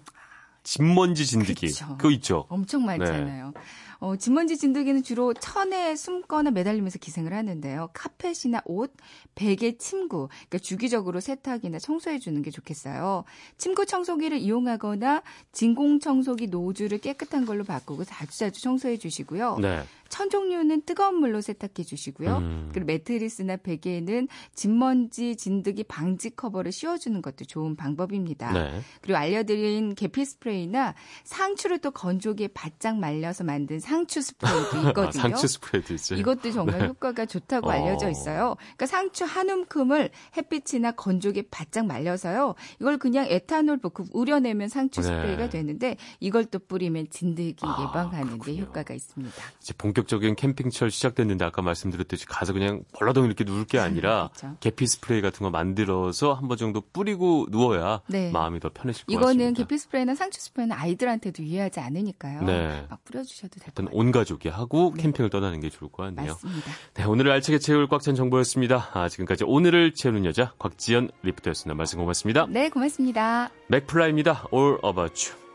집먼지 0.61 1.25
진드기 1.25 1.67
그쵸. 1.67 1.97
그거 1.97 2.11
있죠. 2.11 2.45
엄청 2.49 2.85
많잖아요. 2.85 3.51
네. 3.53 3.61
어, 4.03 4.17
집먼지 4.17 4.57
진드기는 4.57 5.01
주로 5.01 5.33
천에 5.33 5.95
숨거나 5.95 6.51
매달리면서 6.51 6.99
기생을 6.99 7.31
하는데요. 7.31 7.89
카펫이나 7.93 8.61
옷, 8.65 8.93
베개, 9.33 9.77
침구, 9.77 10.27
그러니까 10.27 10.57
주기적으로 10.57 11.21
세탁이나 11.21 11.79
청소해 11.79 12.19
주는 12.19 12.41
게 12.41 12.51
좋겠어요. 12.51 13.23
침구 13.57 13.85
청소기를 13.85 14.39
이용하거나 14.39 15.23
진공 15.53 16.01
청소기 16.01 16.47
노즐을 16.47 16.97
깨끗한 16.97 17.45
걸로 17.45 17.63
바꾸고 17.63 18.03
자주 18.03 18.37
자주 18.37 18.61
청소해 18.61 18.97
주시고요. 18.97 19.59
네. 19.61 19.83
천 20.13 20.29
종류는 20.29 20.83
뜨거운 20.85 21.15
물로 21.15 21.41
세탁해 21.41 21.83
주시고요. 21.83 22.37
음. 22.37 22.69
그리고 22.71 22.85
매트리스나 22.85 23.57
베개에는 23.57 24.27
진먼지 24.53 25.35
진드기 25.35 25.85
방지 25.85 26.29
커버를 26.29 26.71
씌워주는 26.71 27.19
것도 27.23 27.45
좋은 27.45 27.75
방법입니다. 27.75 28.51
네. 28.51 28.81
그리고 29.01 29.17
알려드린 29.17 29.95
계피 29.95 30.23
스프레이나 30.23 30.93
상추를 31.23 31.79
또 31.79 31.89
건조기에 31.89 32.49
바짝 32.49 32.99
말려서 32.99 33.43
만든 33.43 33.79
상추 33.79 34.21
스프레이도 34.21 34.89
있거든요. 34.89 35.21
상추 35.23 35.47
스프레이도 35.47 35.95
있어요. 35.95 36.19
이것도 36.19 36.51
정말 36.51 36.81
네. 36.81 36.87
효과가 36.89 37.25
좋다고 37.25 37.69
어. 37.69 37.71
알려져 37.71 38.11
있어요. 38.11 38.55
그러니까 38.59 38.85
상추 38.85 39.25
한 39.25 39.49
움큼을 39.49 40.11
햇빛이나 40.37 40.91
건조기에 40.91 41.45
바짝 41.49 41.87
말려서요. 41.87 42.53
이걸 42.79 42.99
그냥 42.99 43.25
에탄올 43.27 43.79
볶음 43.79 44.07
우려내면 44.13 44.69
상추 44.69 45.01
네. 45.01 45.07
스프레이가 45.07 45.45
네. 45.45 45.49
되는데 45.49 45.97
이걸 46.19 46.45
또 46.45 46.59
뿌리면 46.59 47.07
진드기 47.09 47.55
아, 47.61 47.87
예방하는 47.89 48.37
데 48.37 48.57
효과가 48.59 48.93
있습니다. 48.93 49.33
이제 49.59 49.73
본격 49.75 50.02
본격적인 50.03 50.35
캠핑철 50.35 50.91
시작됐는데 50.91 51.45
아까 51.45 51.61
말씀드렸듯이 51.61 52.25
가서 52.25 52.53
그냥 52.53 52.83
벌러덩 52.93 53.25
이렇게 53.25 53.43
누울 53.43 53.65
게 53.65 53.79
아니라 53.79 54.29
그렇죠. 54.37 54.57
계피 54.59 54.85
스프레이 54.87 55.21
같은 55.21 55.43
거 55.43 55.49
만들어서 55.49 56.33
한 56.33 56.43
번 56.47 56.57
정도 56.57 56.81
뿌리고 56.81 57.47
누워야 57.49 58.01
네. 58.07 58.29
마음이 58.31 58.59
더 58.59 58.69
편해질 58.73 59.05
것 59.05 59.11
이거는 59.13 59.23
같습니다. 59.27 59.43
이거는 59.43 59.53
계피 59.53 59.77
스프레이나 59.77 60.13
상추 60.15 60.41
스프레이는 60.41 60.75
아이들한테도 60.75 61.41
유해하지 61.43 61.79
않으니까요. 61.79 62.41
네. 62.43 62.85
막 62.89 63.03
뿌려주셔도 63.05 63.59
될 63.59 63.73
것 63.73 63.75
같아요. 63.75 63.97
온 63.97 64.11
가족이 64.11 64.49
하고 64.49 64.91
네. 64.95 65.03
캠핑을 65.03 65.29
떠나는 65.29 65.61
게 65.61 65.69
좋을 65.69 65.89
것 65.91 66.03
같네요. 66.03 66.33
맞습니다. 66.33 66.71
네, 66.95 67.03
오늘을 67.05 67.31
알차게 67.31 67.59
채울 67.59 67.87
꽉 67.87 68.01
찬 68.03 68.15
정보였습니다. 68.15 68.89
아, 68.93 69.07
지금까지 69.07 69.45
오늘을 69.45 69.93
채우는 69.93 70.25
여자 70.25 70.51
곽지연 70.59 71.09
리포터였습니다. 71.21 71.75
말씀 71.77 71.99
고맙습니다. 71.99 72.45
네, 72.49 72.69
고맙습니다. 72.69 73.49
맥플라이입니다. 73.69 74.47
All 74.53 74.77
About 74.83 75.31
You. 75.31 75.52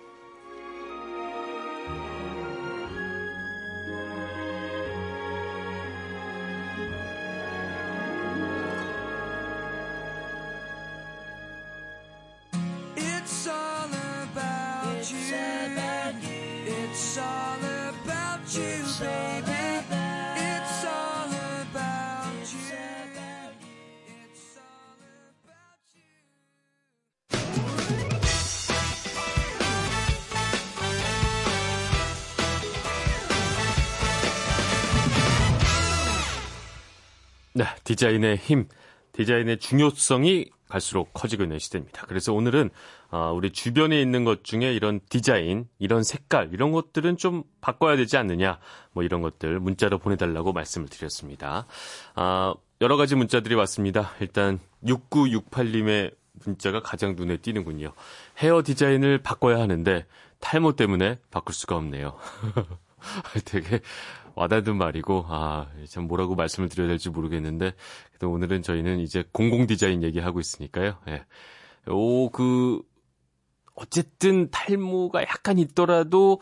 디자인의 37.88 38.36
힘, 38.36 38.68
디자인의 39.12 39.60
중요성이 39.60 40.50
갈수록 40.68 41.14
커지고 41.14 41.44
있는 41.44 41.58
시대입니다. 41.58 42.04
그래서 42.06 42.34
오늘은 42.34 42.68
어, 43.10 43.32
우리 43.34 43.50
주변에 43.50 43.98
있는 44.02 44.24
것 44.24 44.44
중에 44.44 44.74
이런 44.74 45.00
디자인, 45.08 45.66
이런 45.78 46.02
색깔, 46.02 46.50
이런 46.52 46.70
것들은 46.72 47.16
좀 47.16 47.44
바꿔야 47.62 47.96
되지 47.96 48.18
않느냐, 48.18 48.58
뭐 48.92 49.02
이런 49.02 49.22
것들 49.22 49.58
문자로 49.60 49.98
보내달라고 50.00 50.52
말씀을 50.52 50.88
드렸습니다. 50.88 51.66
아, 52.14 52.52
여러 52.82 52.98
가지 52.98 53.14
문자들이 53.14 53.54
왔습니다. 53.54 54.10
일단 54.20 54.60
6968님의 54.84 56.14
문자가 56.44 56.82
가장 56.82 57.16
눈에 57.16 57.38
띄는군요. 57.38 57.94
헤어 58.36 58.62
디자인을 58.62 59.22
바꿔야 59.22 59.60
하는데 59.60 60.04
탈모 60.40 60.76
때문에 60.76 61.18
바꿀 61.30 61.54
수가 61.54 61.76
없네요. 61.76 62.18
되게 63.46 63.80
와닿는 64.38 64.76
말이고, 64.76 65.26
아, 65.28 65.66
참 65.88 66.04
뭐라고 66.04 66.34
말씀을 66.34 66.68
드려야 66.68 66.88
될지 66.88 67.10
모르겠는데, 67.10 67.72
그래도 68.10 68.30
오늘은 68.30 68.62
저희는 68.62 69.00
이제 69.00 69.24
공공 69.32 69.66
디자인 69.66 70.02
얘기하고 70.02 70.40
있으니까요. 70.40 70.96
예. 71.08 71.24
오, 71.90 72.30
그, 72.30 72.80
어쨌든 73.74 74.50
탈모가 74.50 75.22
약간 75.22 75.58
있더라도, 75.58 76.40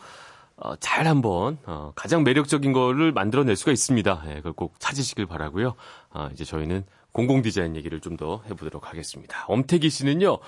어, 0.55 0.75
잘 0.77 1.07
한번, 1.07 1.59
어, 1.65 1.91
가장 1.95 2.23
매력적인 2.23 2.73
거를 2.73 3.11
만들어낼 3.11 3.55
수가 3.55 3.71
있습니다. 3.71 4.23
예, 4.29 4.35
그걸 4.37 4.53
꼭 4.53 4.79
찾으시길 4.79 5.27
바라고요 5.27 5.75
아, 6.09 6.29
이제 6.33 6.43
저희는 6.45 6.83
공공 7.11 7.41
디자인 7.43 7.75
얘기를 7.75 7.99
좀 7.99 8.17
더 8.17 8.41
해보도록 8.49 8.89
하겠습니다. 8.89 9.45
엄태기 9.47 9.89
씨는요, 9.91 10.39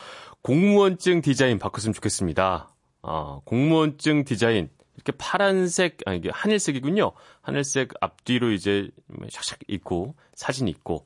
공무원증 0.41 1.22
디자인 1.22 1.60
바꿨으면 1.60 1.94
좋겠습니다. 1.94 2.70
어, 3.03 3.41
공무원증 3.46 4.24
디자인, 4.24 4.70
이렇게 5.00 5.13
파란색, 5.13 6.00
아, 6.06 6.13
이게 6.13 6.29
하늘색이군요. 6.32 7.13
하늘색 7.41 7.94
앞뒤로 8.01 8.51
이제 8.51 8.89
샥샥 9.10 9.60
있고, 9.70 10.15
사진 10.36 10.68
있고 10.68 11.06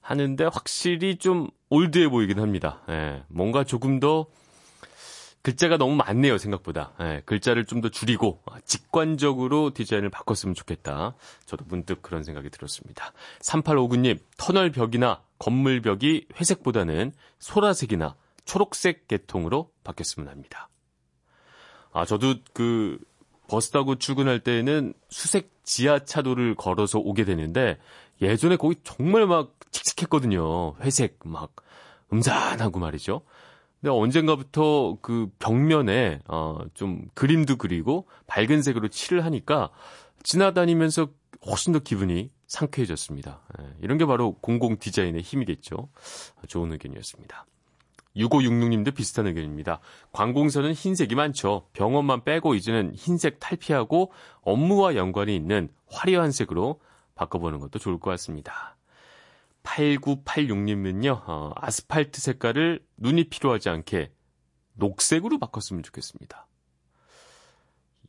하는데 0.00 0.44
확실히 0.44 1.16
좀 1.16 1.48
올드해 1.68 2.08
보이긴 2.08 2.40
합니다. 2.40 2.82
예, 2.88 3.22
뭔가 3.28 3.64
조금 3.64 4.00
더 4.00 4.26
글자가 5.42 5.76
너무 5.76 5.94
많네요, 5.96 6.38
생각보다. 6.38 6.92
예, 7.00 7.22
글자를 7.26 7.66
좀 7.66 7.82
더 7.82 7.90
줄이고 7.90 8.42
아, 8.46 8.58
직관적으로 8.64 9.74
디자인을 9.74 10.08
바꿨으면 10.08 10.54
좋겠다. 10.54 11.14
저도 11.44 11.66
문득 11.68 12.00
그런 12.00 12.22
생각이 12.22 12.48
들었습니다. 12.48 13.12
3859님, 13.40 14.20
터널 14.38 14.72
벽이나 14.72 15.22
건물 15.38 15.82
벽이 15.82 16.28
회색보다는 16.40 17.12
소라색이나 17.40 18.16
초록색 18.46 19.06
계통으로 19.06 19.70
바뀌었으면 19.84 20.30
합니다. 20.30 20.70
아, 21.92 22.04
저도 22.04 22.34
그 22.52 22.98
버스 23.48 23.70
타고 23.70 23.96
출근할 23.96 24.40
때는 24.40 24.94
수색 25.08 25.50
지하차도를 25.64 26.54
걸어서 26.54 26.98
오게 26.98 27.24
되는데 27.24 27.78
예전에 28.22 28.56
거기 28.56 28.76
정말 28.84 29.26
막 29.26 29.54
칙칙했거든요. 29.70 30.74
회색 30.80 31.18
막 31.24 31.54
음산하고 32.12 32.78
말이죠. 32.78 33.22
근데 33.80 33.90
언젠가부터 33.90 34.98
그 35.02 35.28
벽면에 35.38 36.20
어좀 36.26 37.08
그림도 37.14 37.56
그리고 37.56 38.06
밝은 38.26 38.62
색으로 38.62 38.88
칠을 38.88 39.24
하니까 39.24 39.70
지나다니면서 40.22 41.08
훨씬 41.46 41.72
더 41.72 41.80
기분이 41.80 42.30
상쾌해졌습니다. 42.46 43.42
예, 43.60 43.66
이런 43.82 43.98
게 43.98 44.06
바로 44.06 44.34
공공 44.40 44.78
디자인의 44.78 45.22
힘이겠죠. 45.22 45.88
좋은 46.48 46.72
의견이었습니다. 46.72 47.46
6566님도 48.16 48.94
비슷한 48.94 49.26
의견입니다. 49.26 49.80
관공서는 50.12 50.72
흰색이 50.72 51.14
많죠. 51.14 51.68
병원만 51.72 52.24
빼고 52.24 52.54
이제는 52.54 52.94
흰색 52.94 53.40
탈피하고 53.40 54.12
업무와 54.42 54.94
연관이 54.94 55.34
있는 55.34 55.68
화려한 55.86 56.30
색으로 56.30 56.80
바꿔보는 57.14 57.60
것도 57.60 57.78
좋을 57.78 57.98
것 57.98 58.10
같습니다. 58.10 58.76
8986님은요, 59.64 61.22
어, 61.26 61.52
아스팔트 61.56 62.20
색깔을 62.20 62.84
눈이 62.98 63.30
필요하지 63.30 63.70
않게 63.70 64.12
녹색으로 64.74 65.38
바꿨으면 65.38 65.82
좋겠습니다. 65.82 66.46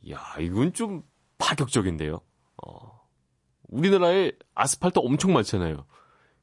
이야, 0.02 0.20
이건 0.40 0.72
좀 0.72 1.02
파격적인데요. 1.38 2.20
어, 2.64 3.06
우리나라에 3.68 4.32
아스팔트 4.54 5.00
엄청 5.00 5.32
많잖아요. 5.32 5.86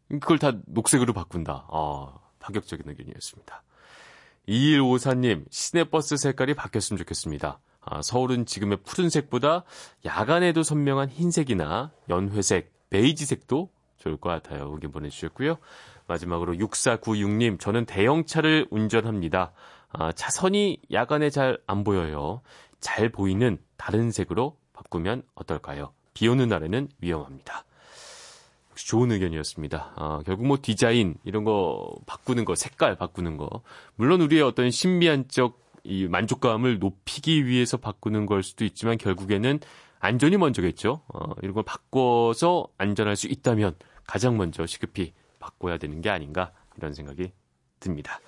그걸 0.10 0.40
다 0.40 0.52
녹색으로 0.66 1.14
바꾼다. 1.14 1.68
아, 1.70 2.23
파격적인 2.44 2.88
의견이었습니다. 2.88 3.64
2154님, 4.48 5.46
시내버스 5.50 6.18
색깔이 6.18 6.54
바뀌었으면 6.54 6.98
좋겠습니다. 7.00 7.60
아, 7.82 8.02
서울은 8.02 8.46
지금의 8.46 8.80
푸른색보다 8.84 9.64
야간에도 10.06 10.64
선명한 10.64 11.10
흰색이나 11.10 11.92
연회색, 12.10 12.72
베이지색도 12.90 13.70
좋을 13.98 14.18
것 14.18 14.30
같아요. 14.30 14.70
의견 14.74 14.92
보내주셨고요. 14.92 15.58
마지막으로 16.08 16.54
6496님, 16.56 17.60
저는 17.60 17.86
대형차를 17.86 18.68
운전합니다. 18.70 19.54
아, 19.94 20.12
차선이 20.12 20.80
야간에 20.92 21.30
잘 21.30 21.58
안 21.68 21.84
보여요. 21.84 22.42
잘 22.82 23.10
보이는 23.10 23.58
다른 23.78 24.12
색으로 24.12 24.58
바꾸면 24.74 25.24
어떨까요? 25.36 25.94
비 26.14 26.28
오는 26.28 26.50
날에는 26.50 26.90
위험합니다. 27.00 27.64
좋은 28.76 29.12
의견이었습니다. 29.12 29.94
아, 29.96 30.22
결국 30.26 30.48
뭐 30.48 30.58
디자인 30.62 31.16
이런 31.24 31.44
거 31.44 31.96
바꾸는 32.06 32.46
거, 32.46 32.56
색깔 32.56 32.96
바꾸는 32.96 33.38
거, 33.38 33.50
물론 33.96 34.22
우리의 34.22 34.42
어떤 34.42 34.72
신비한적 34.72 35.62
이 35.84 36.08
만족감을 36.08 36.80
높이기 36.80 37.46
위해서 37.46 37.78
바꾸는 37.78 38.26
걸 38.26 38.42
수도 38.42 38.64
있지만 38.64 38.98
결국에는 38.98 39.60
안전이 40.00 40.38
먼저겠죠. 40.38 41.02
어, 41.08 41.32
이런 41.42 41.54
걸 41.54 41.64
바꿔서 41.64 42.68
안전할 42.78 43.16
수 43.16 43.28
있다면 43.28 43.76
가장 44.06 44.38
먼저 44.38 44.66
시급히 44.66 45.14
바꿔야 45.40 45.78
되는 45.78 46.02
게 46.02 46.10
아닌가 46.10 46.52
이런 46.78 46.94
생각이 46.94 47.32
듭니다. 47.80 48.20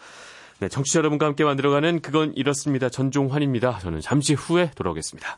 네, 0.59 0.69
청취자 0.69 0.99
여러분과 0.99 1.25
함께 1.25 1.43
만들어가는 1.43 2.01
그건 2.01 2.33
이렇습니다. 2.35 2.89
전종환입니다. 2.89 3.79
저는 3.79 3.99
잠시 3.99 4.33
후에 4.33 4.71
돌아오겠습니다. 4.75 5.37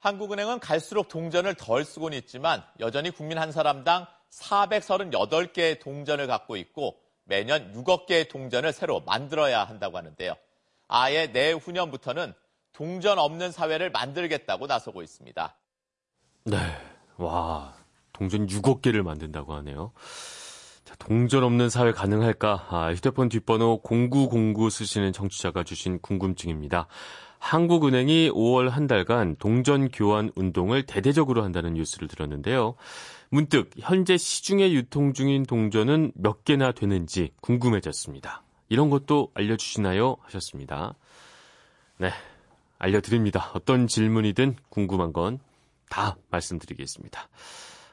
한국은행은 0.00 0.60
갈수록 0.60 1.08
동전을 1.08 1.54
덜 1.54 1.84
쓰곤 1.84 2.12
있지만 2.14 2.62
여전히 2.80 3.10
국민 3.10 3.38
한 3.38 3.52
사람당 3.52 4.06
438개의 4.30 5.80
동전을 5.80 6.26
갖고 6.26 6.56
있고 6.56 6.98
매년 7.24 7.72
6억 7.74 8.06
개의 8.06 8.28
동전을 8.28 8.72
새로 8.72 9.00
만들어야 9.00 9.64
한다고 9.64 9.98
하는데요. 9.98 10.34
아예 10.88 11.28
내후년부터는 11.28 12.34
동전 12.72 13.18
없는 13.18 13.52
사회를 13.52 13.90
만들겠다고 13.90 14.66
나서고 14.66 15.02
있습니다. 15.02 15.54
네. 16.44 16.56
와, 17.18 17.74
동전 18.12 18.46
6억 18.46 18.80
개를 18.80 19.02
만든다고 19.02 19.54
하네요. 19.56 19.92
자, 20.84 20.94
동전 20.98 21.44
없는 21.44 21.68
사회 21.68 21.92
가능할까? 21.92 22.68
아, 22.70 22.92
휴대폰 22.92 23.28
뒷번호 23.28 23.82
0909 23.84 24.70
쓰시는 24.70 25.12
청취자가 25.12 25.62
주신 25.62 26.00
궁금증입니다. 26.00 26.88
한국은행이 27.40 28.30
5월 28.30 28.68
한 28.68 28.86
달간 28.86 29.34
동전 29.38 29.88
교환 29.90 30.30
운동을 30.36 30.84
대대적으로 30.86 31.42
한다는 31.42 31.74
뉴스를 31.74 32.06
들었는데요. 32.06 32.76
문득 33.30 33.70
현재 33.78 34.16
시중에 34.16 34.72
유통 34.72 35.12
중인 35.12 35.44
동전은 35.44 36.12
몇 36.14 36.44
개나 36.44 36.70
되는지 36.70 37.32
궁금해졌습니다. 37.40 38.44
이런 38.68 38.90
것도 38.90 39.32
알려주시나요? 39.34 40.16
하셨습니다. 40.20 40.94
네, 41.98 42.10
알려드립니다. 42.78 43.50
어떤 43.54 43.88
질문이든 43.88 44.56
궁금한 44.68 45.12
건 45.12 45.40
다 45.90 46.16
말씀드리겠습니다. 46.30 47.28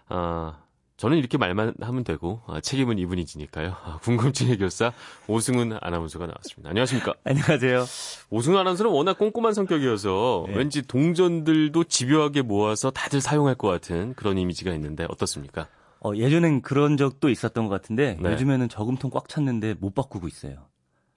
아, 0.08 0.62
저는 0.98 1.18
이렇게 1.18 1.38
말만 1.38 1.76
하면 1.80 2.04
되고 2.04 2.42
아, 2.48 2.60
책임은 2.60 2.98
이분이 2.98 3.28
지니까요. 3.28 3.76
아, 3.84 4.00
궁금증 4.02 4.48
해결사 4.48 4.92
오승훈 5.28 5.78
아나운서가 5.80 6.26
나왔습니다. 6.26 6.72
안녕하십니까? 6.72 7.14
안녕하세요. 7.24 7.86
오승훈 8.32 8.60
아나운서는 8.60 8.92
워낙 8.92 9.20
꼼꼼한 9.20 9.54
성격이어서 9.54 10.46
네. 10.48 10.58
왠지 10.58 10.82
동전들도 10.82 11.84
집요하게 11.84 12.42
모아서 12.42 12.90
다들 12.90 13.22
사용할 13.22 13.54
것 13.54 13.68
같은 13.68 14.16
그런 14.16 14.40
이미지가 14.40 14.74
있는데 14.74 15.06
어떻습니까? 15.08 15.68
어, 16.00 16.16
예전엔 16.16 16.64
그런 16.64 16.98
적도 16.98 17.30
있었던 17.30 17.68
것 17.68 17.80
같은데 17.80 18.18
네. 18.20 18.32
요즘에는 18.32 18.68
저금통 18.68 19.12
꽉 19.12 19.30
찼는데 19.30 19.76
못 19.80 19.94
바꾸고 19.94 20.28
있어요. 20.28 20.66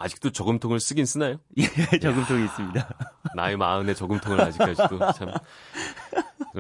아직도 0.00 0.30
저금통을 0.30 0.80
쓰긴 0.80 1.04
쓰나요? 1.04 1.37
예, 1.59 1.62
저금통이 2.00 2.45
있습니다. 2.47 2.88
나이 3.37 3.54
마흔에 3.54 3.92
저금통을 3.92 4.40
아직까지도 4.40 5.12
참 5.12 5.28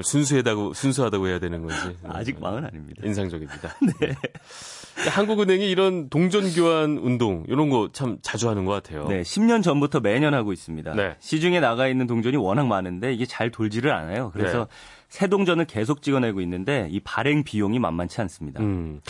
순수하다고 0.02 0.74
순수하다고 0.74 1.26
해야 1.26 1.38
되는 1.38 1.66
건지 1.66 1.96
아직 2.04 2.38
마흔 2.38 2.66
아닙니다. 2.66 3.00
인상적입니다. 3.02 3.74
네. 4.00 4.14
한국은행이 5.08 5.70
이런 5.70 6.10
동전 6.10 6.52
교환 6.52 6.98
운동 6.98 7.44
이런 7.48 7.70
거 7.70 7.88
참 7.92 8.18
자주 8.20 8.50
하는 8.50 8.66
것 8.66 8.72
같아요. 8.72 9.08
네, 9.08 9.22
10년 9.22 9.62
전부터 9.62 10.00
매년 10.00 10.34
하고 10.34 10.52
있습니다. 10.52 10.92
네. 10.94 11.16
시중에 11.18 11.60
나가 11.60 11.88
있는 11.88 12.06
동전이 12.06 12.36
워낙 12.36 12.66
많은데 12.66 13.14
이게 13.14 13.24
잘 13.24 13.50
돌지를 13.50 13.90
않아요. 13.90 14.30
그래서 14.34 14.58
네. 14.58 14.64
새 15.08 15.26
동전을 15.28 15.64
계속 15.64 16.02
찍어내고 16.02 16.42
있는데 16.42 16.88
이 16.90 17.00
발행 17.00 17.42
비용이 17.42 17.78
만만치 17.78 18.20
않습니다. 18.20 18.60
음, 18.62 19.00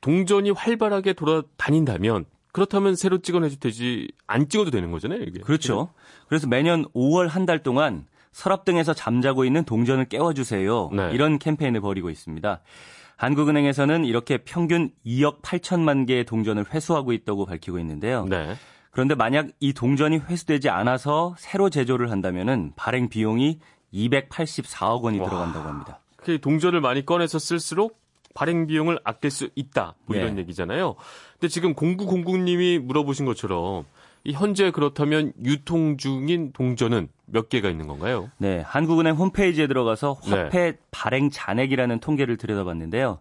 동전이 0.00 0.52
활발하게 0.52 1.12
돌아다닌다면 1.12 2.24
그렇다면 2.52 2.96
새로 2.96 3.18
찍어내도 3.18 3.56
되지 3.56 4.08
안 4.26 4.48
찍어도 4.48 4.70
되는 4.70 4.90
거잖아요, 4.90 5.22
이게. 5.22 5.40
그렇죠. 5.40 5.90
그래서 6.28 6.46
매년 6.46 6.84
5월 6.94 7.28
한 7.28 7.46
달 7.46 7.62
동안 7.62 8.06
서랍 8.32 8.64
등에서 8.64 8.92
잠자고 8.94 9.44
있는 9.44 9.64
동전을 9.64 10.04
깨워주세요. 10.06 10.90
네. 10.92 11.10
이런 11.12 11.38
캠페인을 11.38 11.80
벌이고 11.80 12.10
있습니다. 12.10 12.60
한국은행에서는 13.16 14.04
이렇게 14.04 14.38
평균 14.38 14.90
2억 15.04 15.42
8천만 15.42 16.06
개의 16.06 16.24
동전을 16.24 16.66
회수하고 16.72 17.12
있다고 17.12 17.46
밝히고 17.46 17.78
있는데요. 17.80 18.24
네. 18.26 18.54
그런데 18.90 19.14
만약 19.14 19.48
이 19.60 19.72
동전이 19.72 20.18
회수되지 20.18 20.68
않아서 20.68 21.34
새로 21.38 21.68
제조를 21.70 22.10
한다면은 22.10 22.72
발행 22.76 23.08
비용이 23.08 23.58
284억 23.92 25.02
원이 25.02 25.18
와. 25.18 25.28
들어간다고 25.28 25.68
합니다. 25.68 26.00
그 26.16 26.40
동전을 26.40 26.80
많이 26.80 27.04
꺼내서 27.04 27.38
쓸수록 27.38 27.98
발행 28.38 28.68
비용을 28.68 29.00
아낄 29.02 29.32
수 29.32 29.48
있다. 29.56 29.96
뭐 30.06 30.16
이런 30.16 30.36
네. 30.36 30.42
얘기잖아요. 30.42 30.94
근데 31.32 31.48
지금 31.48 31.74
공구공구님이 31.74 32.78
물어보신 32.78 33.26
것처럼 33.26 33.84
이 34.22 34.32
현재 34.32 34.70
그렇다면 34.70 35.32
유통 35.44 35.96
중인 35.96 36.52
동전은 36.52 37.08
몇 37.26 37.48
개가 37.48 37.68
있는 37.68 37.88
건가요? 37.88 38.30
네, 38.38 38.60
한국은행 38.60 39.16
홈페이지에 39.16 39.66
들어가서 39.66 40.18
화폐 40.22 40.70
네. 40.70 40.78
발행 40.92 41.30
잔액이라는 41.30 41.98
통계를 41.98 42.36
들여다봤는데요. 42.36 43.18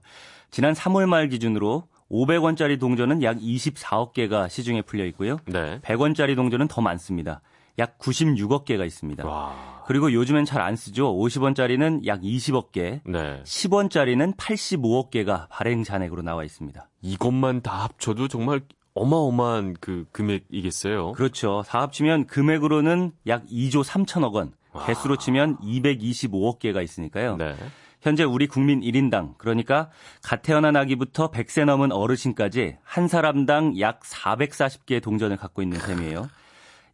지난 0.51 0.73
3월 0.73 1.08
말 1.08 1.30
기준으로 1.30 1.88
500원짜리 2.12 2.80
동전은 2.80 3.23
약 3.23 3.38
24억 3.38 4.13
개가 4.13 4.49
시중에 4.49 4.84
풀려 4.84 5.03
있고요. 5.06 5.39
네. 5.45 5.80
100원짜리 5.80 6.36
동전은 6.36 6.67
더 6.67 6.82
많습니다. 6.82 7.41
약 7.79 7.97
96억 7.99 8.65
개가 8.65 8.85
있습니다. 8.85 9.25
와. 9.25 9.83
그리고 9.87 10.11
요즘엔 10.11 10.45
잘 10.45 10.61
안 10.61 10.75
쓰죠. 10.75 11.15
50원짜리는 11.15 12.05
약 12.05 12.21
20억 12.21 12.71
개, 12.71 13.01
네. 13.05 13.41
10원짜리는 13.43 14.35
85억 14.35 15.11
개가 15.11 15.47
발행 15.49 15.83
잔액으로 15.83 16.23
나와 16.23 16.43
있습니다. 16.43 16.89
이것만 17.01 17.61
다 17.61 17.83
합쳐도 17.83 18.27
정말 18.27 18.61
어마어마한 18.95 19.75
그 19.79 20.05
금액이겠어요. 20.11 21.13
그렇죠. 21.13 21.63
다 21.67 21.81
합치면 21.81 22.25
금액으로는 22.25 23.11
약 23.27 23.45
2조 23.45 23.83
3천억 23.83 24.33
원, 24.33 24.51
개수로 24.85 25.17
치면 25.17 25.57
225억 25.59 26.59
개가 26.59 26.81
있으니까요. 26.81 27.37
네. 27.37 27.55
현재 28.01 28.23
우리 28.23 28.47
국민 28.47 28.81
1인당 28.81 29.37
그러니까 29.37 29.89
갓 30.21 30.41
태어난 30.41 30.75
아기부터 30.75 31.31
100세 31.31 31.65
넘은 31.65 31.91
어르신까지 31.91 32.77
한 32.83 33.07
사람당 33.07 33.79
약 33.79 34.01
440개의 34.01 35.01
동전을 35.01 35.37
갖고 35.37 35.61
있는 35.61 35.79
셈이에요. 35.79 36.29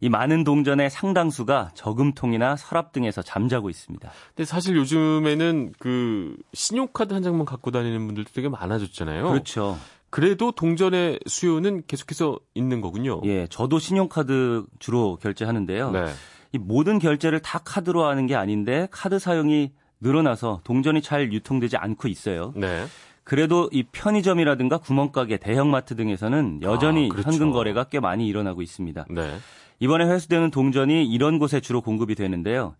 이 0.00 0.08
많은 0.08 0.44
동전의 0.44 0.90
상당수가 0.90 1.70
저금통이나 1.74 2.56
서랍 2.56 2.92
등에서 2.92 3.22
잠자고 3.22 3.70
있습니다. 3.70 4.10
근데 4.28 4.44
사실 4.44 4.76
요즘에는 4.76 5.72
그 5.78 6.36
신용카드 6.52 7.14
한 7.14 7.22
장만 7.22 7.46
갖고 7.46 7.70
다니는 7.70 8.06
분들도 8.06 8.30
되게 8.34 8.48
많아졌잖아요. 8.48 9.30
그렇죠. 9.30 9.78
그래도 10.10 10.52
동전의 10.52 11.20
수요는 11.26 11.82
계속해서 11.86 12.38
있는 12.54 12.80
거군요. 12.80 13.20
예, 13.24 13.46
저도 13.48 13.78
신용카드 13.78 14.64
주로 14.78 15.16
결제하는데요. 15.16 15.90
네. 15.90 16.04
이 16.52 16.58
모든 16.58 17.00
결제를 17.00 17.40
다 17.40 17.58
카드로 17.64 18.04
하는 18.04 18.26
게 18.26 18.36
아닌데 18.36 18.86
카드 18.92 19.18
사용이 19.18 19.72
늘어나서 20.00 20.60
동전이 20.62 21.02
잘 21.02 21.32
유통되지 21.32 21.76
않고 21.78 22.06
있어요. 22.08 22.52
네. 22.54 22.84
그래도 23.24 23.70
이 23.72 23.82
편의점이라든가 23.84 24.78
구멍가게, 24.78 25.38
대형마트 25.38 25.96
등에서는 25.96 26.60
여전히 26.62 27.06
아, 27.06 27.08
그렇죠. 27.08 27.30
현금 27.30 27.52
거래가 27.52 27.84
꽤 27.84 27.98
많이 27.98 28.28
일어나고 28.28 28.60
있습니다. 28.62 29.06
네. 29.10 29.36
이번에 29.80 30.04
회수되는 30.06 30.50
동전이 30.50 31.04
이런 31.06 31.38
곳에 31.38 31.60
주로 31.60 31.80
공급이 31.80 32.14
되는데요. 32.14 32.74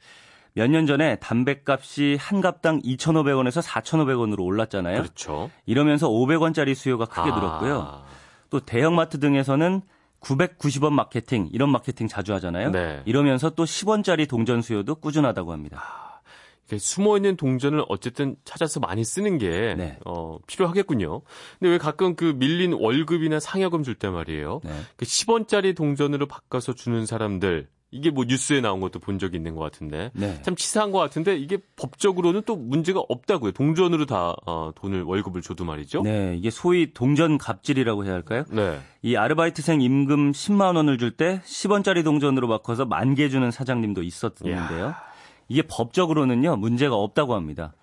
몇 0.56 0.68
년 0.70 0.86
전에 0.86 1.16
담배값이 1.16 2.16
한 2.20 2.40
갑당 2.40 2.80
2,500원에서 2.82 3.60
4,500원으로 3.60 4.44
올랐잖아요. 4.44 5.02
그렇죠. 5.02 5.50
이러면서 5.66 6.08
500원짜리 6.08 6.74
수요가 6.76 7.06
크게 7.06 7.30
아. 7.30 7.34
늘었고요. 7.34 8.02
또 8.50 8.60
대형마트 8.60 9.18
등에서는 9.18 9.82
990원 10.20 10.92
마케팅 10.92 11.48
이런 11.52 11.70
마케팅 11.70 12.06
자주 12.06 12.32
하잖아요. 12.34 12.70
네. 12.70 13.02
이러면서 13.04 13.50
또 13.50 13.64
10원짜리 13.64 14.28
동전 14.28 14.62
수요도 14.62 14.94
꾸준하다고 14.96 15.52
합니다. 15.52 16.03
숨어 16.78 17.16
있는 17.16 17.36
동전을 17.36 17.84
어쨌든 17.88 18.36
찾아서 18.44 18.80
많이 18.80 19.04
쓰는 19.04 19.38
게 19.38 19.74
네. 19.76 19.98
어, 20.04 20.38
필요하겠군요. 20.46 21.22
근데 21.58 21.70
왜 21.70 21.78
가끔 21.78 22.16
그 22.16 22.24
밀린 22.36 22.72
월급이나 22.74 23.40
상여금 23.40 23.82
줄 23.82 23.94
때 23.94 24.08
말이에요. 24.08 24.60
네. 24.64 24.70
그 24.96 25.04
10원짜리 25.04 25.76
동전으로 25.76 26.26
바꿔서 26.26 26.72
주는 26.74 27.06
사람들 27.06 27.68
이게 27.92 28.10
뭐 28.10 28.24
뉴스에 28.26 28.60
나온 28.60 28.80
것도 28.80 28.98
본 28.98 29.20
적이 29.20 29.36
있는 29.36 29.54
것 29.54 29.60
같은데 29.62 30.10
네. 30.14 30.42
참 30.42 30.56
치사한 30.56 30.90
것 30.90 30.98
같은데 30.98 31.36
이게 31.36 31.58
법적으로는 31.76 32.42
또 32.44 32.56
문제가 32.56 33.00
없다고요. 33.08 33.52
동전으로 33.52 34.06
다 34.06 34.34
어, 34.46 34.72
돈을 34.74 35.04
월급을 35.04 35.42
줘도 35.42 35.64
말이죠. 35.64 36.02
네, 36.02 36.34
이게 36.36 36.50
소위 36.50 36.92
동전 36.92 37.38
갑질이라고 37.38 38.04
해야 38.04 38.14
할까요? 38.14 38.44
네. 38.50 38.80
이 39.02 39.14
아르바이트생 39.14 39.80
임금 39.80 40.32
10만 40.32 40.74
원을 40.74 40.98
줄 40.98 41.12
때 41.16 41.40
10원짜리 41.44 42.02
동전으로 42.02 42.48
바꿔서 42.48 42.84
만 42.84 43.14
개 43.14 43.28
주는 43.28 43.48
사장님도 43.52 44.02
있었는데요. 44.02 44.56
야. 44.86 45.13
이게 45.48 45.62
법적으로는요 45.62 46.56
문제가 46.56 46.96
없다고 46.96 47.34
합니다. 47.34 47.74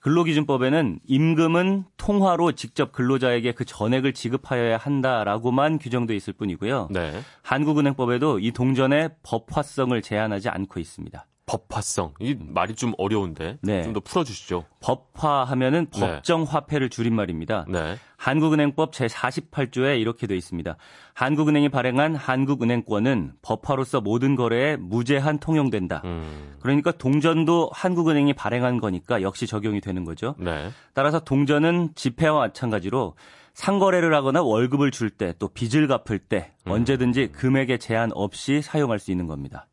근로기준법에는 0.00 1.00
임금은 1.06 1.84
통화로 1.96 2.52
직접 2.52 2.92
근로자에게 2.92 3.52
그 3.52 3.64
전액을 3.64 4.14
지급하여야 4.14 4.76
한다라고만 4.76 5.78
규정돼 5.78 6.14
있을 6.14 6.32
뿐이고요. 6.34 6.88
네. 6.90 7.20
한국은행법에도 7.42 8.38
이 8.38 8.52
동전의 8.52 9.10
법화성을 9.24 10.00
제한하지 10.00 10.48
않고 10.48 10.78
있습니다. 10.78 11.26
법화성. 11.48 12.14
이 12.20 12.36
말이 12.38 12.74
좀 12.74 12.92
어려운데 12.98 13.58
네. 13.62 13.82
좀더 13.82 14.00
풀어주시죠. 14.00 14.66
법화하면은 14.80 15.86
네. 15.86 16.00
법정 16.00 16.42
화폐를 16.42 16.90
줄인 16.90 17.14
말입니다. 17.16 17.64
네. 17.68 17.96
한국은행법 18.18 18.92
제 18.92 19.06
48조에 19.06 19.98
이렇게 20.00 20.26
되어 20.26 20.36
있습니다. 20.36 20.76
한국은행이 21.14 21.70
발행한 21.70 22.14
한국은행권은 22.14 23.32
법화로서 23.42 24.00
모든 24.00 24.36
거래에 24.36 24.76
무제한 24.76 25.38
통용된다. 25.38 26.02
음. 26.04 26.56
그러니까 26.60 26.92
동전도 26.92 27.70
한국은행이 27.72 28.34
발행한 28.34 28.78
거니까 28.78 29.22
역시 29.22 29.46
적용이 29.46 29.80
되는 29.80 30.04
거죠. 30.04 30.34
네. 30.38 30.70
따라서 30.94 31.18
동전은 31.20 31.90
지폐와 31.94 32.38
마찬가지로 32.40 33.14
상거래를 33.54 34.14
하거나 34.14 34.42
월급을 34.42 34.90
줄 34.92 35.10
때 35.10 35.32
또 35.38 35.48
빚을 35.48 35.88
갚을 35.88 36.18
때 36.18 36.52
음. 36.66 36.72
언제든지 36.72 37.28
금액에 37.32 37.78
제한 37.78 38.10
없이 38.14 38.60
사용할 38.62 38.98
수 38.98 39.10
있는 39.10 39.26
겁니다. 39.26 39.66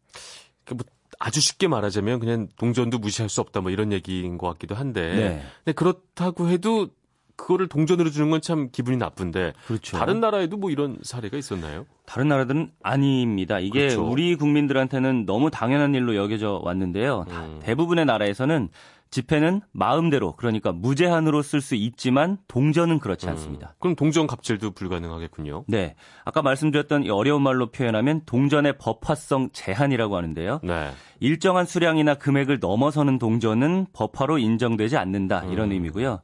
뭐 0.69 0.79
아주 1.19 1.41
쉽게 1.41 1.67
말하자면 1.67 2.19
그냥 2.19 2.47
동전도 2.57 2.99
무시할 2.99 3.29
수 3.29 3.41
없다 3.41 3.61
뭐 3.61 3.71
이런 3.71 3.91
얘기인 3.91 4.37
것 4.37 4.47
같기도 4.49 4.75
한데 4.75 5.01
네. 5.15 5.43
근데 5.63 5.73
그렇다고 5.73 6.49
해도 6.49 6.89
그거를 7.37 7.67
동전으로 7.67 8.11
주는 8.11 8.29
건 8.29 8.39
참 8.41 8.69
기분이 8.71 8.95
나쁜데 8.97 9.53
그렇죠. 9.67 9.97
다른 9.97 10.19
나라에도 10.21 10.55
뭐 10.55 10.69
이런 10.71 10.97
사례가 11.03 11.35
있었나요? 11.37 11.85
다른 12.05 12.27
나라들은 12.29 12.71
아닙니다. 12.81 13.59
이게 13.59 13.87
그렇죠. 13.87 14.07
우리 14.07 14.35
국민들한테는 14.35 15.25
너무 15.25 15.49
당연한 15.51 15.95
일로 15.95 16.15
여겨져 16.15 16.61
왔는데요. 16.63 17.25
음. 17.29 17.59
대부분의 17.63 18.05
나라에서는 18.05 18.69
지폐는 19.15 19.61
마음대로 19.71 20.35
그러니까 20.35 20.73
무제한으로 20.73 21.41
쓸 21.41 21.61
수 21.61 21.75
있지만 21.75 22.37
동전은 22.49 22.99
그렇지 22.99 23.27
음. 23.27 23.31
않습니다. 23.31 23.67
음, 23.67 23.79
그럼 23.79 23.95
동전 23.95 24.27
갑질도 24.27 24.71
불가능하겠군요. 24.71 25.63
네. 25.69 25.95
아까 26.25 26.41
말씀드렸던 26.41 27.05
이 27.05 27.09
어려운 27.09 27.41
말로 27.41 27.71
표현하면 27.71 28.23
동전의 28.25 28.77
법화성 28.77 29.51
제한이라고 29.53 30.17
하는데요. 30.17 30.59
네. 30.63 30.91
일정한 31.21 31.65
수량이나 31.65 32.15
금액을 32.15 32.59
넘어서는 32.59 33.17
동전은 33.17 33.87
법화로 33.93 34.37
인정되지 34.37 34.97
않는다 34.97 35.45
이런 35.45 35.69
음. 35.69 35.71
의미고요. 35.71 36.19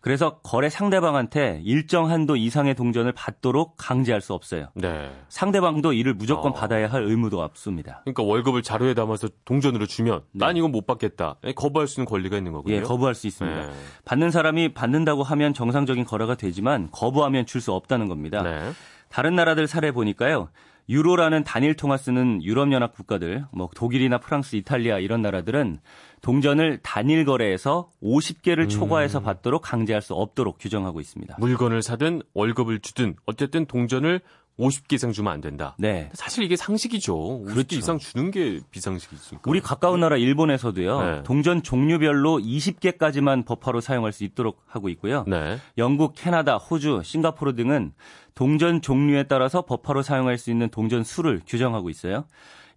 그래서 0.00 0.38
거래 0.38 0.68
상대방한테 0.68 1.60
일정 1.64 2.08
한도 2.08 2.36
이상의 2.36 2.74
동전을 2.74 3.12
받도록 3.12 3.74
강제할 3.76 4.20
수 4.20 4.32
없어요. 4.32 4.68
네. 4.74 5.10
상대방도 5.28 5.92
이를 5.92 6.14
무조건 6.14 6.52
어. 6.52 6.54
받아야 6.54 6.88
할 6.88 7.02
의무도 7.02 7.42
없습니다. 7.42 8.00
그러니까 8.04 8.22
월급을 8.22 8.62
자료에 8.62 8.94
담아서 8.94 9.28
동전으로 9.44 9.86
주면 9.86 10.22
네. 10.32 10.46
난 10.46 10.56
이건 10.56 10.70
못 10.70 10.86
받겠다. 10.86 11.36
거부할 11.56 11.88
수 11.88 12.00
있는 12.00 12.08
권리가 12.08 12.36
있는 12.36 12.52
거군요. 12.52 12.76
예, 12.76 12.80
거부할 12.80 13.14
수 13.14 13.26
있습니다. 13.26 13.66
네. 13.66 13.72
받는 14.04 14.30
사람이 14.30 14.72
받는다고 14.74 15.24
하면 15.24 15.52
정상적인 15.52 16.04
거래가 16.04 16.36
되지만 16.36 16.88
거부하면 16.92 17.44
줄 17.46 17.58
수 17.58 17.72
없다는 17.72 18.06
겁니다. 18.08 18.40
네. 18.42 18.70
다른 19.08 19.34
나라들 19.34 19.66
사례 19.66 19.90
보니까요. 19.90 20.48
유로라는 20.88 21.42
단일 21.42 21.74
통화 21.74 21.96
쓰는 21.96 22.42
유럽연합 22.42 22.94
국가들, 22.94 23.44
뭐 23.52 23.68
독일이나 23.74 24.18
프랑스, 24.18 24.54
이탈리아 24.56 24.98
이런 25.00 25.20
나라들은 25.22 25.80
동전을 26.22 26.80
단일 26.82 27.24
거래에서 27.24 27.90
50개를 28.02 28.60
음. 28.60 28.68
초과해서 28.68 29.20
받도록 29.20 29.62
강제할 29.62 30.02
수 30.02 30.14
없도록 30.14 30.58
규정하고 30.58 31.00
있습니다. 31.00 31.36
물건을 31.38 31.82
사든 31.82 32.22
월급을 32.34 32.80
주든 32.80 33.16
어쨌든 33.26 33.66
동전을 33.66 34.20
50개 34.58 34.94
이상 34.94 35.12
주면 35.12 35.32
안 35.32 35.40
된다. 35.40 35.76
네. 35.78 36.10
사실 36.14 36.42
이게 36.42 36.56
상식이죠. 36.56 37.14
50개 37.14 37.46
그렇죠. 37.46 37.76
이상 37.76 37.98
주는 37.98 38.30
게 38.30 38.60
비상식이니까. 38.70 39.42
우리 39.46 39.60
가까운 39.60 40.00
나라 40.00 40.16
일본에서도요. 40.16 41.02
네. 41.02 41.22
동전 41.22 41.62
종류별로 41.62 42.38
20개까지만 42.38 43.46
법화로 43.46 43.80
사용할 43.80 44.12
수 44.12 44.24
있도록 44.24 44.62
하고 44.66 44.88
있고요. 44.88 45.24
네. 45.28 45.58
영국, 45.78 46.14
캐나다, 46.16 46.56
호주, 46.56 47.02
싱가포르 47.04 47.54
등은 47.54 47.92
동전 48.34 48.82
종류에 48.82 49.24
따라서 49.24 49.62
법화로 49.62 50.02
사용할 50.02 50.38
수 50.38 50.50
있는 50.50 50.68
동전 50.70 51.04
수를 51.04 51.40
규정하고 51.46 51.88
있어요. 51.88 52.24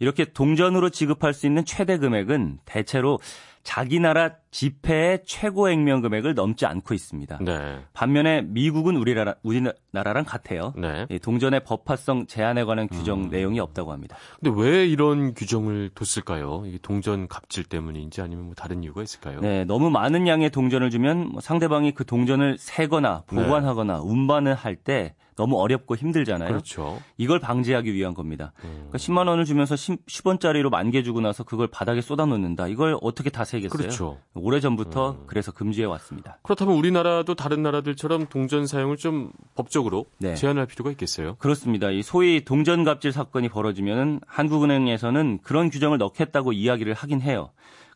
이렇게 0.01 0.25
동전으로 0.25 0.89
지급할 0.89 1.31
수 1.31 1.45
있는 1.45 1.63
최대 1.63 1.99
금액은 1.99 2.57
대체로 2.65 3.19
자기 3.61 3.99
나라 3.99 4.31
지폐의 4.49 5.19
최고 5.27 5.69
액면 5.69 6.01
금액을 6.01 6.33
넘지 6.33 6.65
않고 6.65 6.95
있습니다. 6.95 7.37
네. 7.41 7.79
반면에 7.93 8.41
미국은 8.41 8.95
우리나라, 8.95 9.35
우리나라랑 9.43 10.25
같아요. 10.25 10.73
네. 10.75 11.05
동전의 11.21 11.63
법화성 11.65 12.25
제한에 12.25 12.63
관한 12.63 12.87
규정 12.87 13.25
음. 13.25 13.29
내용이 13.29 13.59
없다고 13.59 13.91
합니다. 13.91 14.17
근데 14.41 14.59
왜 14.59 14.87
이런 14.87 15.35
규정을 15.35 15.91
뒀을까요? 15.93 16.63
이게 16.65 16.79
동전 16.81 17.27
갑질 17.27 17.65
때문인지 17.65 18.21
아니면 18.21 18.45
뭐 18.45 18.55
다른 18.55 18.83
이유가 18.83 19.03
있을까요? 19.03 19.39
네, 19.41 19.65
너무 19.65 19.91
많은 19.91 20.27
양의 20.27 20.49
동전을 20.49 20.89
주면 20.89 21.27
뭐 21.27 21.41
상대방이 21.41 21.91
그 21.91 22.03
동전을 22.03 22.57
세거나 22.57 23.25
보관하거나 23.27 23.97
네. 23.97 23.99
운반을 24.03 24.55
할때 24.55 25.13
너무 25.41 25.59
어렵고 25.59 25.95
힘들잖아요. 25.95 26.47
그렇죠. 26.49 27.01
이걸 27.17 27.39
방지하기 27.39 27.91
위한 27.95 28.13
겁니다. 28.13 28.53
음. 28.63 28.69
그러니까 28.89 28.99
10만 28.99 29.27
원을 29.27 29.45
주면서 29.45 29.75
10, 29.75 30.01
10 30.07 30.27
원짜리로 30.27 30.69
만 30.69 30.91
개 30.91 31.01
주고 31.03 31.21
나서 31.21 31.43
그걸 31.43 31.67
바닥에 31.67 32.01
쏟아놓는다. 32.01 32.67
이걸 32.67 32.97
어떻게 33.01 33.29
다 33.29 33.45
세겠어요? 33.45 33.69
그렇죠. 33.75 34.17
오래 34.35 34.59
전부터 34.59 35.11
음. 35.11 35.23
그래서 35.25 35.51
금지해 35.53 35.85
왔습니다. 35.87 36.37
그렇다면 36.43 36.75
우리나라도 36.75 37.33
다른 37.33 37.63
나라들처럼 37.63 38.27
동전 38.27 38.67
사용을 38.67 38.97
좀 38.97 39.31
법적으로 39.55 40.05
네. 40.19 40.35
제한할 40.35 40.65
필요가 40.67 40.91
있겠어요? 40.91 41.35
그렇습니다. 41.39 41.89
이 41.91 42.03
소위 42.03 42.43
동전 42.43 42.83
갑질 42.83 43.11
사건이 43.13 43.49
벌어지면 43.49 44.19
한국은행에서는 44.27 45.39
그런 45.43 45.69
규정을 45.69 45.97
넣겠다고 45.97 46.51
이야기를 46.53 46.93
하긴 46.93 47.21
해요. 47.21 47.49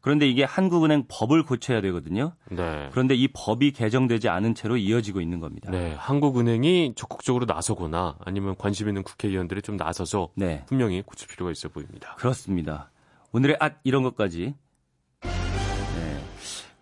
그런데 0.06 0.28
이게 0.28 0.44
한국은행 0.44 1.06
법을 1.08 1.42
고쳐야 1.42 1.82
되거든요. 1.82 2.34
네. 2.52 2.90
그런데 2.92 3.16
이 3.16 3.28
법이 3.28 3.72
개정되지 3.72 4.30
않은 4.30 4.54
채로 4.54 4.78
이어지고 4.78 5.20
있는 5.20 5.40
겁니다. 5.40 5.72
네, 5.72 5.96
한국은행이 5.98 6.94
적극적으로 6.96 7.46
나서거나 7.46 8.18
아니면 8.24 8.54
관심 8.56 8.88
있는 8.88 9.02
국회의원들이 9.02 9.64
좀 9.64 9.78
나서서 9.78 10.30
네. 10.36 10.64
분명히 10.68 11.02
고칠 11.02 11.28
필요가 11.28 11.50
있어 11.50 11.70
보입니다. 11.70 12.14
그렇습니다. 12.20 12.92
오늘의 13.32 13.58
앗 13.60 13.78
이런 13.84 14.04
것까지 14.04 14.54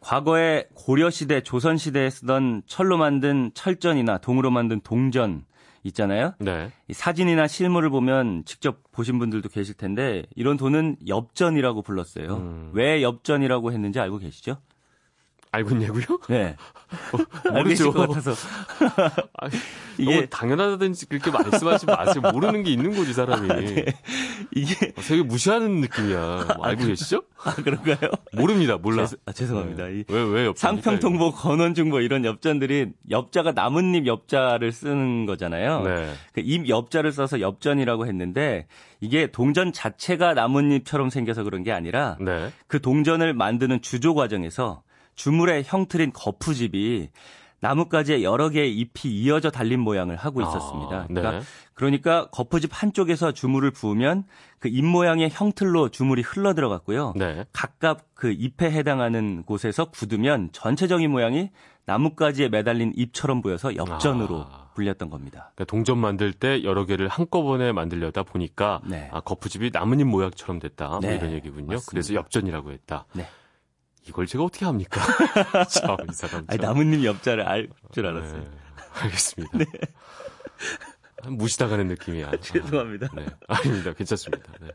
과거에 0.02 0.66
고려시대, 0.74 1.44
조선시대에 1.44 2.10
쓰던 2.10 2.64
철로 2.66 2.98
만든 2.98 3.52
철전이나 3.54 4.18
동으로 4.18 4.52
만든 4.52 4.82
동전 4.82 5.46
있잖아요. 5.84 6.34
네. 6.40 6.72
사진이나 6.92 7.48
실물을 7.48 7.90
보면 7.90 8.44
직접 8.46 8.80
보신 8.92 9.20
분들도 9.20 9.50
계실 9.50 9.76
텐데 9.76 10.24
이런 10.36 10.58
돈은 10.58 10.98
엽전이라고 11.08 11.82
불렀어요. 11.82 12.36
음. 12.38 12.72
왜 12.74 13.02
엽전이라고 13.02 13.72
했는지 13.72 14.00
알고 14.00 14.20
계시죠? 14.20 14.58
알고 15.54 15.70
있냐고요? 15.76 16.04
네. 16.30 16.56
어, 17.14 17.52
모르죠. 17.52 17.94
것 17.94 18.08
같아서. 18.08 18.34
이게 20.00 20.26
당연하다든지 20.26 21.06
그렇게 21.06 21.30
말씀하지 21.30 21.86
마세요. 21.86 22.24
모르는 22.34 22.64
게 22.64 22.72
있는 22.72 22.96
거지 22.96 23.14
사람이. 23.14 23.52
아, 23.52 23.56
네. 23.58 23.86
이게 24.56 24.94
어, 24.98 25.02
되게 25.02 25.22
무시하는 25.22 25.80
느낌이야. 25.82 26.56
뭐 26.58 26.66
알고 26.66 26.88
계시죠? 26.88 27.22
아 27.44 27.54
그런가요? 27.54 28.10
모릅니다. 28.34 28.78
몰라. 28.78 29.06
죄, 29.06 29.16
아, 29.28 29.32
죄송합니다. 29.32 29.86
네. 29.86 30.04
왜왜 30.08 30.46
엽 30.48 30.58
상평통보 30.58 31.34
건원중보 31.34 32.00
이런 32.02 32.26
엽전들이 32.26 32.88
엽자가 33.12 33.52
나뭇잎 33.52 34.08
엽자를 34.08 34.72
쓰는 34.72 35.28
거잖아요. 35.28 35.84
네. 35.84 36.14
그잎 36.34 36.68
엽자를 36.68 37.12
써서 37.12 37.40
엽전이라고 37.40 38.08
했는데 38.08 38.66
이게 39.02 39.28
동전 39.28 39.72
자체가 39.72 40.34
나뭇잎처럼 40.34 41.12
생겨서 41.12 41.44
그런 41.44 41.62
게 41.62 41.72
아니라 41.72 42.18
네. 42.20 42.52
그 42.66 42.82
동전을 42.82 43.36
만드는 43.36 43.84
주조 43.84 44.16
과정에서 44.16 44.82
주물의 45.16 45.64
형틀인 45.66 46.12
거푸집이 46.14 47.10
나뭇가지에 47.60 48.24
여러 48.24 48.50
개의 48.50 48.78
잎이 48.78 49.14
이어져 49.14 49.50
달린 49.50 49.80
모양을 49.80 50.18
하고 50.18 50.44
아, 50.44 50.50
있었습니다. 50.50 50.96
아, 50.96 51.08
네. 51.10 51.14
그러니까, 51.22 51.46
그러니까 51.74 52.30
거푸집 52.30 52.70
한쪽에서 52.74 53.32
주물을 53.32 53.72
부으면 53.72 54.26
그 54.60 54.68
잎 54.68 54.84
모양의 54.84 55.30
형틀로 55.32 55.88
주물이 55.90 56.24
흘러 56.24 56.54
들어갔고요. 56.54 57.14
네. 57.16 57.46
각각 57.54 58.06
그 58.16 58.32
잎에 58.32 58.70
해당하는 58.70 59.44
곳에서 59.44 59.86
굳으면 59.86 60.50
전체적인 60.52 61.10
모양이 61.10 61.52
나뭇가지에 61.86 62.50
매달린 62.50 62.92
잎처럼 62.96 63.42
보여서 63.42 63.76
엽전으로 63.76 64.46
아. 64.50 64.70
불렸던 64.74 65.10
겁니다. 65.10 65.52
그러니까 65.56 65.66
동전 65.66 65.98
만들 66.00 66.34
때 66.34 66.64
여러 66.64 66.86
개를 66.86 67.08
한꺼번에 67.08 67.72
만들려다 67.72 68.24
보니까 68.24 68.82
네. 68.86 69.10
아, 69.14 69.22
거푸집이 69.22 69.70
나뭇잎 69.72 70.06
모양처럼 70.06 70.60
됐다. 70.60 70.88
뭐 70.90 71.00
네. 71.00 71.16
이런 71.16 71.32
얘기군요. 71.32 71.68
맞습니다. 71.68 71.92
그래서 71.92 72.14
엽전이라고 72.14 72.72
했다. 72.72 73.06
네. 74.04 74.10
이걸 74.10 74.28
제가 74.28 74.44
어떻게 74.44 74.66
합니까? 74.66 75.02
참, 75.70 75.98
이 76.10 76.14
사람. 76.14 76.46
아니, 76.48 76.60
나뭇잎 76.60 77.04
엽자를 77.06 77.48
알 77.48 77.70
줄 77.92 78.06
알았어요. 78.06 78.42
네, 78.44 78.50
알겠습니다. 79.02 79.58
네. 79.58 79.66
무시당하는 81.30 81.88
느낌이야. 81.88 82.32
죄송합니다. 82.42 83.10
네. 83.16 83.26
아닙니다. 83.48 83.94
괜찮습니다. 83.94 84.52
네. 84.62 84.68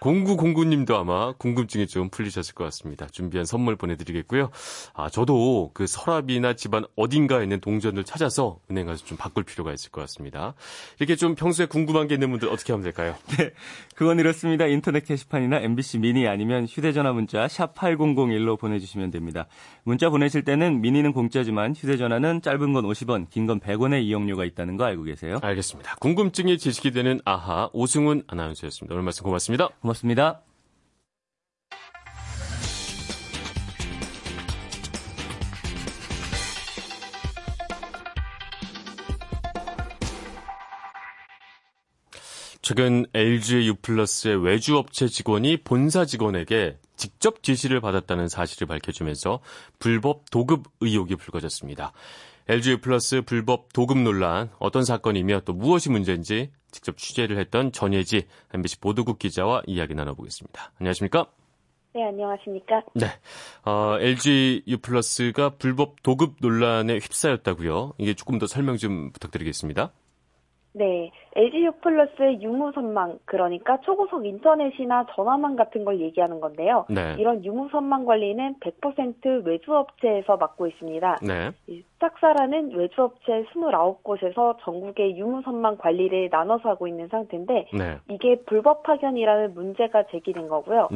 0909님도 0.00 0.94
아마 0.94 1.32
궁금증이 1.32 1.86
좀 1.86 2.10
풀리셨을 2.10 2.54
것 2.54 2.64
같습니다. 2.64 3.06
준비한 3.06 3.44
선물 3.46 3.76
보내드리겠고요. 3.76 4.50
아, 4.94 5.08
저도 5.08 5.70
그 5.74 5.86
서랍이나 5.86 6.54
집안 6.54 6.84
어딘가에 6.96 7.42
있는 7.44 7.60
동전을 7.60 8.04
찾아서 8.04 8.58
은행 8.70 8.86
가서 8.86 9.04
좀 9.04 9.16
바꿀 9.16 9.44
필요가 9.44 9.72
있을 9.72 9.90
것 9.90 10.00
같습니다. 10.02 10.54
이렇게 10.98 11.16
좀 11.16 11.34
평소에 11.34 11.66
궁금한 11.66 12.06
게 12.08 12.14
있는 12.14 12.30
분들 12.30 12.48
어떻게 12.48 12.72
하면 12.72 12.84
될까요? 12.84 13.14
네. 13.38 13.50
그건 13.94 14.18
이렇습니다. 14.18 14.66
인터넷 14.66 15.04
게시판이나 15.04 15.58
MBC 15.60 15.98
미니 15.98 16.28
아니면 16.28 16.66
휴대전화 16.66 17.12
문자 17.12 17.48
샵 17.48 17.74
8001로 17.74 18.58
보내주시면 18.58 19.10
됩니다. 19.10 19.46
문자 19.84 20.10
보내실 20.10 20.42
때는 20.44 20.80
미니는 20.82 21.12
공짜지만 21.12 21.74
휴대전화는 21.74 22.42
짧은 22.42 22.72
건 22.72 22.84
50원, 22.84 23.30
긴 23.30 23.46
건 23.46 23.60
100원의 23.60 24.02
이용료가 24.02 24.44
있다는 24.44 24.76
거 24.76 24.82
알고 24.84 25.04
계세요? 25.04 25.38
알겠습니다. 25.40 25.85
있습니다. 25.86 25.96
궁금증이 26.00 26.58
지식이 26.58 26.90
되는 26.90 27.20
아하 27.24 27.70
오승훈 27.72 28.24
아나운서였습니다. 28.26 28.94
오늘 28.94 29.04
말씀 29.04 29.24
고맙습니다. 29.24 29.68
고맙습니다. 29.80 30.42
최근 42.60 43.06
LG의 43.14 43.68
유플러스의 43.68 44.42
외주업체 44.42 45.06
직원이 45.06 45.56
본사 45.58 46.04
직원에게 46.04 46.78
직접 46.96 47.44
지시를 47.44 47.80
받았다는 47.80 48.28
사실을 48.28 48.66
밝혀주면서 48.66 49.38
불법 49.78 50.28
도급 50.32 50.64
의혹이 50.80 51.14
불거졌습니다. 51.14 51.92
LG 52.48 52.80
플러스 52.80 53.22
불법 53.22 53.72
도급 53.72 53.98
논란 53.98 54.50
어떤 54.60 54.84
사건이며 54.84 55.40
또 55.44 55.52
무엇이 55.52 55.90
문제인지 55.90 56.50
직접 56.70 56.96
취재를 56.96 57.38
했던 57.38 57.72
전예지 57.72 58.26
MBC 58.54 58.80
보도국 58.80 59.18
기자와 59.18 59.62
이야기 59.66 59.94
나눠보겠습니다. 59.94 60.72
안녕하십니까? 60.78 61.26
네, 61.94 62.04
안녕하십니까? 62.04 62.82
네. 62.94 63.06
어, 63.64 63.96
LG 63.98 64.64
U 64.68 64.78
플러스가 64.78 65.56
불법 65.56 66.02
도급 66.02 66.36
논란에 66.40 66.98
휩싸였다고요. 66.98 67.94
이게 67.98 68.14
조금 68.14 68.38
더 68.38 68.46
설명 68.46 68.76
좀 68.76 69.10
부탁드리겠습니다. 69.12 69.92
네, 70.76 71.10
LG 71.34 71.64
U 71.64 71.72
플러스의 71.80 72.42
유무선망, 72.42 73.20
그러니까 73.24 73.80
초고속 73.80 74.26
인터넷이나 74.26 75.06
전화망 75.14 75.56
같은 75.56 75.86
걸 75.86 76.00
얘기하는 76.00 76.38
건데요. 76.38 76.84
네. 76.90 77.16
이런 77.18 77.42
유무선망 77.42 78.04
관리는 78.04 78.56
100% 78.60 79.46
외주업체에서 79.46 80.36
맡고 80.36 80.66
있습니다. 80.66 81.16
네. 81.22 81.50
짝사라는 81.98 82.72
외주업체 82.74 83.44
29곳에서 83.54 84.56
전국의 84.60 85.16
유무선망 85.16 85.78
관리를 85.78 86.28
나눠서 86.30 86.68
하고 86.68 86.86
있는 86.86 87.08
상태인데 87.08 87.68
네. 87.72 87.98
이게 88.10 88.36
불법 88.44 88.82
파견이라는 88.82 89.54
문제가 89.54 90.04
제기된 90.10 90.48
거고요. 90.48 90.88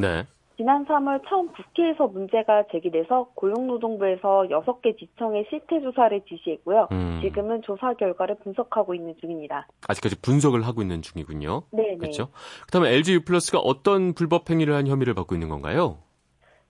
네. 0.60 0.62
지난 0.62 0.84
3월 0.84 1.22
처음 1.26 1.48
국회에서 1.48 2.06
문제가 2.08 2.64
제기돼서 2.70 3.30
고용노동부에서 3.34 4.48
6개 4.50 4.98
지청에 4.98 5.46
실태 5.48 5.80
조사를 5.80 6.20
지시했고요. 6.28 6.88
음. 6.92 7.20
지금은 7.22 7.62
조사 7.62 7.94
결과를 7.94 8.36
분석하고 8.44 8.94
있는 8.94 9.14
중입니다. 9.20 9.66
아직까지 9.88 10.20
분석을 10.20 10.66
하고 10.66 10.82
있는 10.82 11.00
중이군요. 11.00 11.62
네, 11.70 11.96
그렇죠. 11.96 12.28
그다음에 12.66 12.90
LG 12.90 13.14
U 13.14 13.24
플러스가 13.24 13.58
어떤 13.58 14.12
불법 14.12 14.50
행위를 14.50 14.74
한 14.74 14.86
혐의를 14.86 15.14
받고 15.14 15.34
있는 15.34 15.48
건가요? 15.48 15.96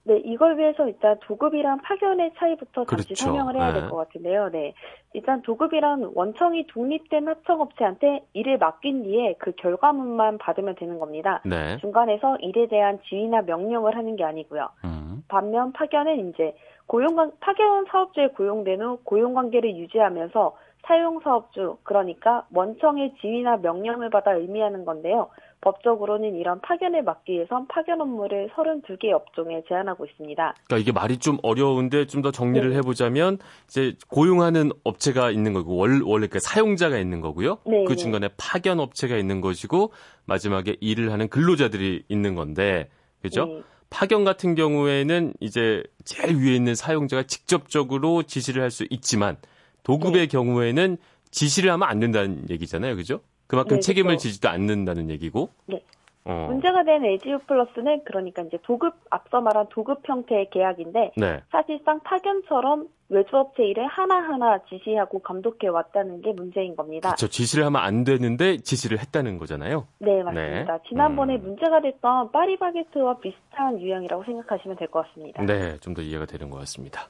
네, 0.05 0.17
이걸 0.25 0.59
위해서 0.59 0.89
일단 0.89 1.19
도급이랑 1.21 1.83
파견의 1.83 2.33
차이부터 2.39 2.85
잠시 2.87 3.09
그렇죠. 3.09 3.25
설명을 3.25 3.57
해야 3.57 3.73
될것 3.73 3.91
네. 3.91 3.97
같은데요. 3.97 4.49
네. 4.51 4.75
일단 5.13 5.43
도급이란 5.43 6.13
원청이 6.15 6.67
독립된 6.69 7.29
하청업체한테 7.29 8.25
일을 8.33 8.59
맡긴 8.59 9.03
뒤에 9.03 9.35
그 9.39 9.53
결과물만 9.53 10.39
받으면 10.39 10.77
되는 10.77 10.99
겁니다. 10.99 11.43
네. 11.45 11.77
중간에서 11.79 12.37
일에 12.39 12.67
대한 12.69 12.99
지휘나 13.09 13.43
명령을 13.43 13.95
하는 13.97 14.17
게 14.17 14.25
아니고요. 14.25 14.69
음. 14.85 15.23
반면 15.29 15.73
파견은 15.73 16.31
이제 16.31 16.57
고용 16.87 17.15
파견 17.41 17.85
사업주에 17.85 18.29
고용된 18.29 18.81
후 18.81 18.99
고용 19.05 19.35
관계를 19.35 19.77
유지하면서 19.77 20.57
사용 20.87 21.21
사업주 21.21 21.77
그러니까 21.83 22.47
원청의 22.53 23.15
지휘나 23.21 23.59
명령을 23.59 24.11
받아 24.11 24.33
의미하는 24.33 24.85
건데요. 24.85 25.29
법적으로는 25.63 26.37
이런 26.37 26.61
파견을 26.61 27.03
막기 27.03 27.33
위해선 27.33 27.67
파견 27.69 28.01
업무를 28.01 28.49
32개 28.55 29.11
업종에 29.13 29.63
제한하고 29.69 30.07
있습니다. 30.07 30.55
그러니까 30.67 30.79
이게 30.79 30.93
말이 30.93 31.19
좀 31.19 31.39
어려운데 31.43 32.07
좀 32.07 32.21
더 32.23 32.31
정리를 32.31 32.69
네. 32.71 32.77
해보자면 32.77 33.39
이제 33.69 33.95
고용하는 34.09 34.71
업체가 34.85 35.31
있는 35.31 35.53
거고 35.55 35.77
원, 35.77 36.03
원래 36.05 36.27
그 36.27 36.39
사용자가 36.39 36.99
있는 36.99 37.21
거고요. 37.21 37.59
네. 37.67 37.85
그 37.85 37.93
네. 37.93 37.97
중간에 37.97 38.29
파견 38.37 38.79
업체가 38.81 39.17
있는 39.17 39.41
것이고 39.41 39.93
마지막에 40.27 40.77
일을 40.81 41.13
하는 41.13 41.29
근로자들이 41.29 42.05
있는 42.09 42.35
건데 42.35 42.89
그죠? 43.23 43.47
네. 43.47 43.63
파견 43.91 44.25
같은 44.25 44.55
경우에는 44.55 45.35
이제 45.41 45.83
제일 46.05 46.37
위에 46.37 46.55
있는 46.55 46.75
사용자가 46.75 47.25
직접적으로 47.25 48.23
지시를 48.23 48.63
할 48.63 48.71
수 48.71 48.87
있지만 48.91 49.37
도급의 49.83 50.21
네. 50.21 50.27
경우에는 50.27 50.97
지시를 51.31 51.71
하면 51.73 51.89
안 51.89 52.01
된다는 52.01 52.45
얘기잖아요. 52.51 52.97
그죠? 52.97 53.21
그만큼 53.51 53.77
네, 53.79 53.81
책임을 53.81 54.11
그렇죠. 54.11 54.23
지지도 54.29 54.49
않는다는 54.49 55.11
얘기고. 55.11 55.49
네. 55.67 55.83
어. 56.25 56.47
문제가 56.51 56.85
된 56.85 57.03
LGU 57.03 57.39
플러스는 57.47 58.03
그러니까 58.05 58.43
이제 58.43 58.59
도급 58.63 58.95
앞서 59.09 59.41
말한 59.41 59.67
도급 59.71 60.07
형태의 60.07 60.51
계약인데 60.51 61.13
네. 61.17 61.41
사실상 61.51 61.99
파견처럼 62.01 62.89
외주업체 63.09 63.65
일을 63.65 63.87
하나하나 63.89 64.59
지시하고 64.69 65.21
감독해 65.21 65.67
왔다는 65.69 66.21
게 66.21 66.33
문제인 66.33 66.77
겁니다. 66.77 67.09
그렇죠. 67.09 67.27
지시를 67.27 67.65
하면 67.65 67.81
안 67.83 68.05
되는데 68.05 68.59
지시를 68.59 68.99
했다는 69.01 69.39
거잖아요. 69.39 69.87
네, 69.99 70.23
맞습니다. 70.23 70.73
네. 70.77 70.79
지난번에 70.91 71.37
음. 71.37 71.43
문제가 71.43 71.81
됐던 71.81 72.31
파리바게트와 72.33 73.19
비슷한 73.19 73.81
유형이라고 73.81 74.23
생각하시면 74.25 74.77
될 74.77 74.89
것 74.89 75.07
같습니다. 75.09 75.43
네, 75.43 75.79
좀 75.79 75.95
더 75.95 76.03
이해가 76.03 76.27
되는 76.27 76.51
것 76.51 76.59
같습니다. 76.59 77.09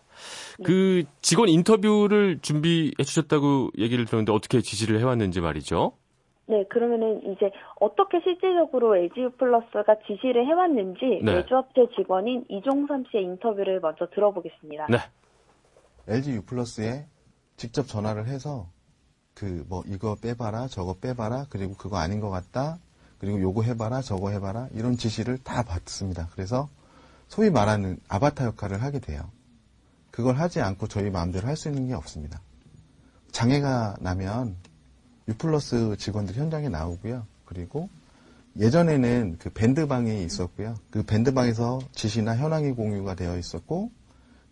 네. 0.60 0.64
그 0.64 1.02
직원 1.20 1.48
인터뷰를 1.48 2.38
준비해 2.40 2.92
주셨다고 3.04 3.70
얘기를 3.76 4.04
들었는데 4.06 4.32
어떻게 4.32 4.60
지시를 4.60 5.00
해왔는지 5.00 5.40
말이죠. 5.40 5.92
네, 6.50 6.64
그러면은 6.64 7.22
이제 7.32 7.50
어떻게 7.78 8.20
실질적으로 8.20 8.96
LGU 8.96 9.30
플러스가 9.38 9.96
지시를 10.06 10.46
해왔는지 10.46 11.20
네. 11.22 11.34
외주업체 11.36 11.86
직원인 11.96 12.44
이종삼 12.48 13.04
씨의 13.10 13.22
인터뷰를 13.24 13.78
먼저 13.80 14.08
들어보겠습니다. 14.12 14.88
네. 14.90 14.98
LGU 16.08 16.42
플러스에 16.42 17.06
직접 17.56 17.86
전화를 17.86 18.26
해서 18.26 18.66
그 19.34 19.64
뭐 19.68 19.82
이거 19.86 20.16
빼봐라, 20.20 20.66
저거 20.66 20.94
빼봐라, 21.00 21.46
그리고 21.50 21.74
그거 21.74 21.96
아닌 21.98 22.20
것 22.20 22.30
같다, 22.30 22.78
그리고 23.20 23.40
요거 23.40 23.62
해봐라, 23.62 24.02
저거 24.02 24.30
해봐라 24.30 24.68
이런 24.74 24.96
지시를 24.96 25.38
다 25.38 25.62
받습니다. 25.62 26.28
그래서 26.32 26.68
소위 27.28 27.48
말하는 27.50 27.98
아바타 28.08 28.44
역할을 28.44 28.82
하게 28.82 28.98
돼요. 28.98 29.30
그걸 30.10 30.34
하지 30.36 30.60
않고 30.60 30.88
저희 30.88 31.10
마음대로 31.10 31.46
할 31.46 31.56
수 31.56 31.68
있는 31.68 31.86
게 31.86 31.94
없습니다. 31.94 32.40
장애가 33.30 33.98
나면 34.00 34.56
유플러스 35.30 35.96
직원들 35.96 36.34
현장에 36.34 36.68
나오고요. 36.68 37.24
그리고 37.44 37.88
예전에는 38.58 39.36
그 39.38 39.50
밴드방이 39.50 40.24
있었고요. 40.24 40.74
그 40.90 41.04
밴드방에서 41.04 41.78
지시나 41.92 42.36
현황이 42.36 42.72
공유가 42.72 43.14
되어 43.14 43.38
있었고, 43.38 43.90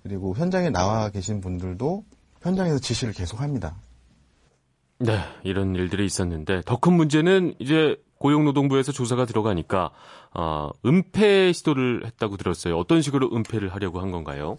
그리고 0.04 0.34
현장에 0.36 0.70
나와 0.70 1.10
계신 1.10 1.40
분들도 1.40 2.04
현장에서 2.42 2.78
지시를 2.78 3.12
계속 3.12 3.40
합니다. 3.40 3.76
네, 5.00 5.18
이런 5.44 5.74
일들이 5.74 6.04
있었는데 6.04 6.62
더 6.64 6.76
큰 6.76 6.92
문제는 6.94 7.54
이제 7.58 7.96
고용노동부에서 8.18 8.90
조사가 8.92 9.26
들어가니까 9.26 9.90
어, 10.34 10.70
은폐 10.86 11.52
시도를 11.52 12.04
했다고 12.06 12.36
들었어요. 12.36 12.76
어떤 12.76 13.00
식으로 13.00 13.30
은폐를 13.32 13.68
하려고 13.68 14.00
한 14.00 14.10
건가요? 14.10 14.58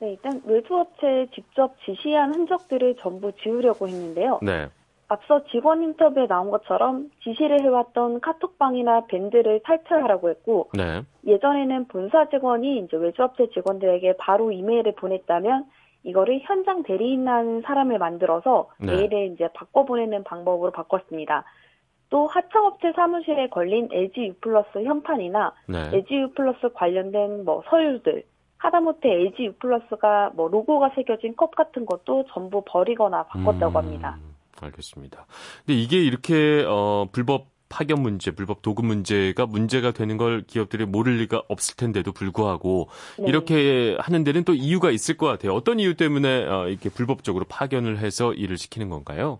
네, 0.00 0.12
일단 0.12 0.40
외주업체에 0.44 1.26
직접 1.34 1.74
지시한 1.84 2.34
흔적들을 2.34 2.96
전부 3.00 3.30
지우려고 3.42 3.86
했는데요. 3.86 4.40
네. 4.42 4.68
앞서 5.10 5.42
직원 5.46 5.82
인터뷰에 5.82 6.28
나온 6.28 6.52
것처럼 6.52 7.10
지시를 7.24 7.62
해왔던 7.62 8.20
카톡방이나 8.20 9.06
밴드를 9.06 9.60
탈퇴하라고 9.64 10.30
했고 10.30 10.70
네. 10.72 11.02
예전에는 11.26 11.88
본사 11.88 12.28
직원이 12.28 12.78
이제 12.78 12.96
외주업체 12.96 13.48
직원들에게 13.50 14.14
바로 14.18 14.52
이메일을 14.52 14.94
보냈다면 14.94 15.66
이거를 16.04 16.38
현장 16.44 16.84
대리인이라는 16.84 17.62
사람을 17.62 17.98
만들어서 17.98 18.70
네. 18.78 18.94
메일을 18.94 19.32
이제 19.32 19.48
바꿔 19.52 19.84
보내는 19.84 20.22
방법으로 20.22 20.70
바꿨습니다. 20.70 21.42
또 22.08 22.28
하청업체 22.28 22.92
사무실에 22.94 23.48
걸린 23.48 23.88
LG 23.90 24.26
U 24.28 24.34
플러스 24.40 24.68
현판이나 24.78 25.52
네. 25.66 25.90
LG 25.92 26.14
U 26.14 26.30
플러스 26.34 26.72
관련된 26.72 27.44
뭐 27.44 27.64
서류들 27.68 28.22
하다못해 28.58 29.10
LG 29.10 29.44
U 29.44 29.52
플러스가 29.54 30.30
뭐 30.34 30.46
로고가 30.46 30.90
새겨진 30.94 31.34
컵 31.34 31.56
같은 31.56 31.84
것도 31.84 32.26
전부 32.28 32.62
버리거나 32.64 33.24
바꿨다고 33.24 33.72
음... 33.72 33.76
합니다. 33.76 34.16
알겠습니다. 34.60 35.26
근데 35.64 35.78
이게 35.78 35.98
이렇게 35.98 36.64
어 36.66 37.08
불법 37.12 37.50
파견 37.70 38.02
문제, 38.02 38.32
불법 38.32 38.62
도급 38.62 38.84
문제가 38.84 39.46
문제가 39.46 39.92
되는 39.92 40.16
걸 40.16 40.42
기업들이 40.42 40.84
모를 40.84 41.18
리가 41.18 41.42
없을 41.48 41.76
텐데도 41.76 42.12
불구하고 42.12 42.88
네. 43.18 43.28
이렇게 43.28 43.96
하는 44.00 44.24
데는 44.24 44.44
또 44.44 44.52
이유가 44.52 44.90
있을 44.90 45.16
것 45.16 45.26
같아요. 45.26 45.54
어떤 45.54 45.78
이유 45.78 45.96
때문에 45.96 46.46
어, 46.46 46.68
이렇게 46.68 46.90
불법적으로 46.90 47.46
파견을 47.48 47.98
해서 47.98 48.34
일을 48.34 48.58
시키는 48.58 48.90
건가요? 48.90 49.38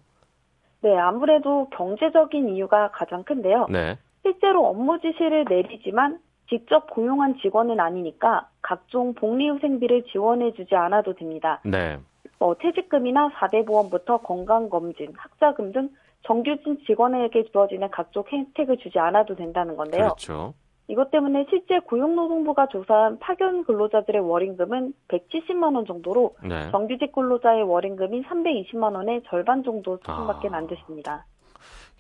네, 0.82 0.96
아무래도 0.96 1.68
경제적인 1.76 2.48
이유가 2.54 2.90
가장 2.92 3.24
큰데요. 3.24 3.66
네. 3.68 3.98
실제로 4.22 4.66
업무 4.66 4.98
지시를 5.00 5.44
내리지만 5.48 6.20
직접 6.48 6.88
고용한 6.90 7.38
직원은 7.42 7.80
아니니까 7.80 8.48
각종 8.62 9.14
복리후생비를 9.14 10.04
지원해주지 10.12 10.74
않아도 10.74 11.14
됩니다. 11.14 11.60
네. 11.64 11.98
뭐 12.40 12.56
퇴직금이나 12.58 13.28
4대 13.36 13.64
보험부터 13.66 14.16
건강검진, 14.22 15.12
학자금 15.16 15.72
등 15.72 15.90
정규직 16.26 16.86
직원에게 16.86 17.44
주어지는 17.52 17.90
각종 17.90 18.24
혜택을 18.32 18.78
주지 18.78 18.98
않아도 18.98 19.36
된다는 19.36 19.76
건데요. 19.76 20.04
그렇죠. 20.04 20.54
이것 20.88 21.10
때문에 21.12 21.46
실제 21.50 21.78
고용노동부가 21.78 22.66
조사한 22.68 23.18
파견 23.20 23.64
근로자들의 23.64 24.22
월임금은 24.22 24.92
170만 25.06 25.76
원 25.76 25.86
정도로 25.86 26.34
네. 26.42 26.70
정규직 26.72 27.12
근로자의 27.12 27.62
월임금이 27.62 28.22
320만 28.22 28.96
원의 28.96 29.22
절반 29.28 29.62
정도 29.62 29.98
수준밖에 29.98 30.48
아. 30.48 30.56
안 30.56 30.66
됐습니다. 30.66 31.26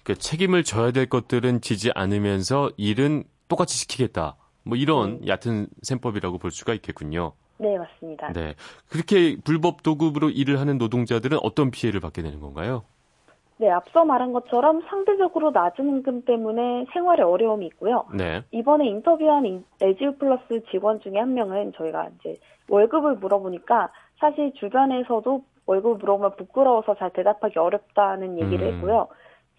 그 0.02 0.16
책임을 0.16 0.64
져야 0.64 0.90
될 0.90 1.06
것들은 1.08 1.60
지지 1.60 1.92
않으면서 1.94 2.70
일은 2.78 3.24
똑같이 3.48 3.78
시키겠다. 3.78 4.36
뭐 4.64 4.76
이런 4.76 5.20
네. 5.20 5.28
얕은 5.28 5.68
셈법이라고 5.82 6.38
볼 6.38 6.50
수가 6.50 6.74
있겠군요. 6.74 7.34
네, 7.60 7.76
맞습니다. 7.76 8.32
네. 8.32 8.54
그렇게 8.88 9.36
불법 9.44 9.82
도급으로 9.82 10.30
일을 10.30 10.58
하는 10.58 10.78
노동자들은 10.78 11.38
어떤 11.42 11.70
피해를 11.70 12.00
받게 12.00 12.22
되는 12.22 12.40
건가요? 12.40 12.84
네, 13.58 13.68
앞서 13.70 14.06
말한 14.06 14.32
것처럼 14.32 14.80
상대적으로 14.88 15.50
낮은 15.50 15.86
임금 15.86 16.24
때문에 16.24 16.86
생활에 16.94 17.22
어려움이 17.22 17.66
있고요. 17.66 18.06
네. 18.14 18.42
이번에 18.50 18.86
인터뷰한 18.86 19.62
에지우 19.82 20.14
플러스 20.16 20.62
직원 20.70 21.00
중에 21.00 21.18
한 21.18 21.34
명은 21.34 21.74
저희가 21.76 22.08
이제 22.18 22.38
월급을 22.68 23.16
물어보니까 23.16 23.90
사실 24.18 24.54
주변에서도 24.54 25.44
월급 25.66 25.98
물어보면 25.98 26.36
부끄러워서 26.36 26.94
잘 26.94 27.12
대답하기 27.12 27.58
어렵다는 27.58 28.40
얘기를 28.40 28.66
음. 28.66 28.74
했고요. 28.74 29.08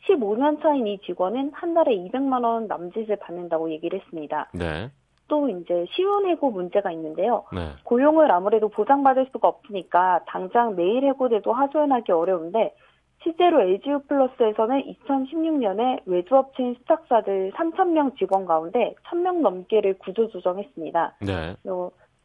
15년 0.09 0.59
차인 0.63 0.87
이 0.87 0.97
직원은 1.05 1.51
한 1.53 1.75
달에 1.75 1.95
200만 1.95 2.43
원 2.43 2.65
남짓을 2.65 3.17
받는다고 3.17 3.69
얘기를 3.69 3.99
했습니다. 3.99 4.49
네. 4.55 4.89
또 5.31 5.47
이제 5.47 5.85
시운 5.91 6.27
해고 6.27 6.51
문제가 6.51 6.91
있는데요. 6.91 7.45
네. 7.53 7.69
고용을 7.85 8.29
아무래도 8.29 8.67
보장받을 8.67 9.29
수가 9.31 9.47
없으니까 9.47 10.25
당장 10.27 10.75
내일 10.75 11.05
해고돼도 11.05 11.53
하소연하기 11.53 12.11
어려운데 12.11 12.75
실제로 13.23 13.61
LGU 13.61 14.01
플러스에서는 14.09 14.83
2016년에 15.07 16.01
외주업체인 16.05 16.75
수탁사들 16.79 17.53
3,000명 17.55 18.17
직원 18.17 18.45
가운데 18.45 18.93
1,000명 19.05 19.39
넘게를 19.39 19.99
구조조정했습니다. 19.99 21.15
네. 21.21 21.55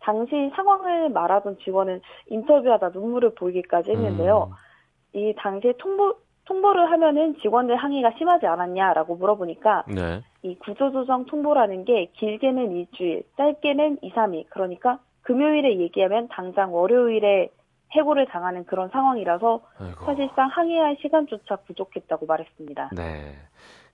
당시 0.01 0.51
상황을 0.57 1.11
말하던 1.11 1.59
직원은 1.59 2.01
인터뷰하다 2.27 2.89
눈물을 2.89 3.37
보이기까지 3.37 3.93
했는데요. 3.93 4.51
음. 4.51 5.21
이 5.21 5.33
당시에 5.37 5.75
통보 5.79 6.17
통보를 6.47 6.91
하면은 6.93 7.37
직원들 7.43 7.77
항의가 7.77 8.13
심하지 8.19 8.47
않았냐라고 8.47 9.17
물어보니까 9.17 9.85
네. 9.89 10.23
이 10.43 10.57
구조조정 10.59 11.27
통보라는 11.27 11.85
게 11.85 12.11
길게는 12.17 12.73
일주일, 12.77 13.25
짧게는 13.37 13.99
2, 14.03 14.13
3일. 14.13 14.47
그러니까 14.51 14.99
금요일에 15.23 15.79
얘기하면 15.81 16.29
당장 16.29 16.75
월요일에 16.75 17.51
해고를 17.93 18.27
당하는 18.27 18.65
그런 18.65 18.89
상황이라서 18.91 19.61
아이고. 19.79 20.05
사실상 20.05 20.49
항의할 20.49 20.97
시간조차 21.03 21.57
부족했다고 21.67 22.27
말했습니다. 22.27 22.91
네. 22.97 23.35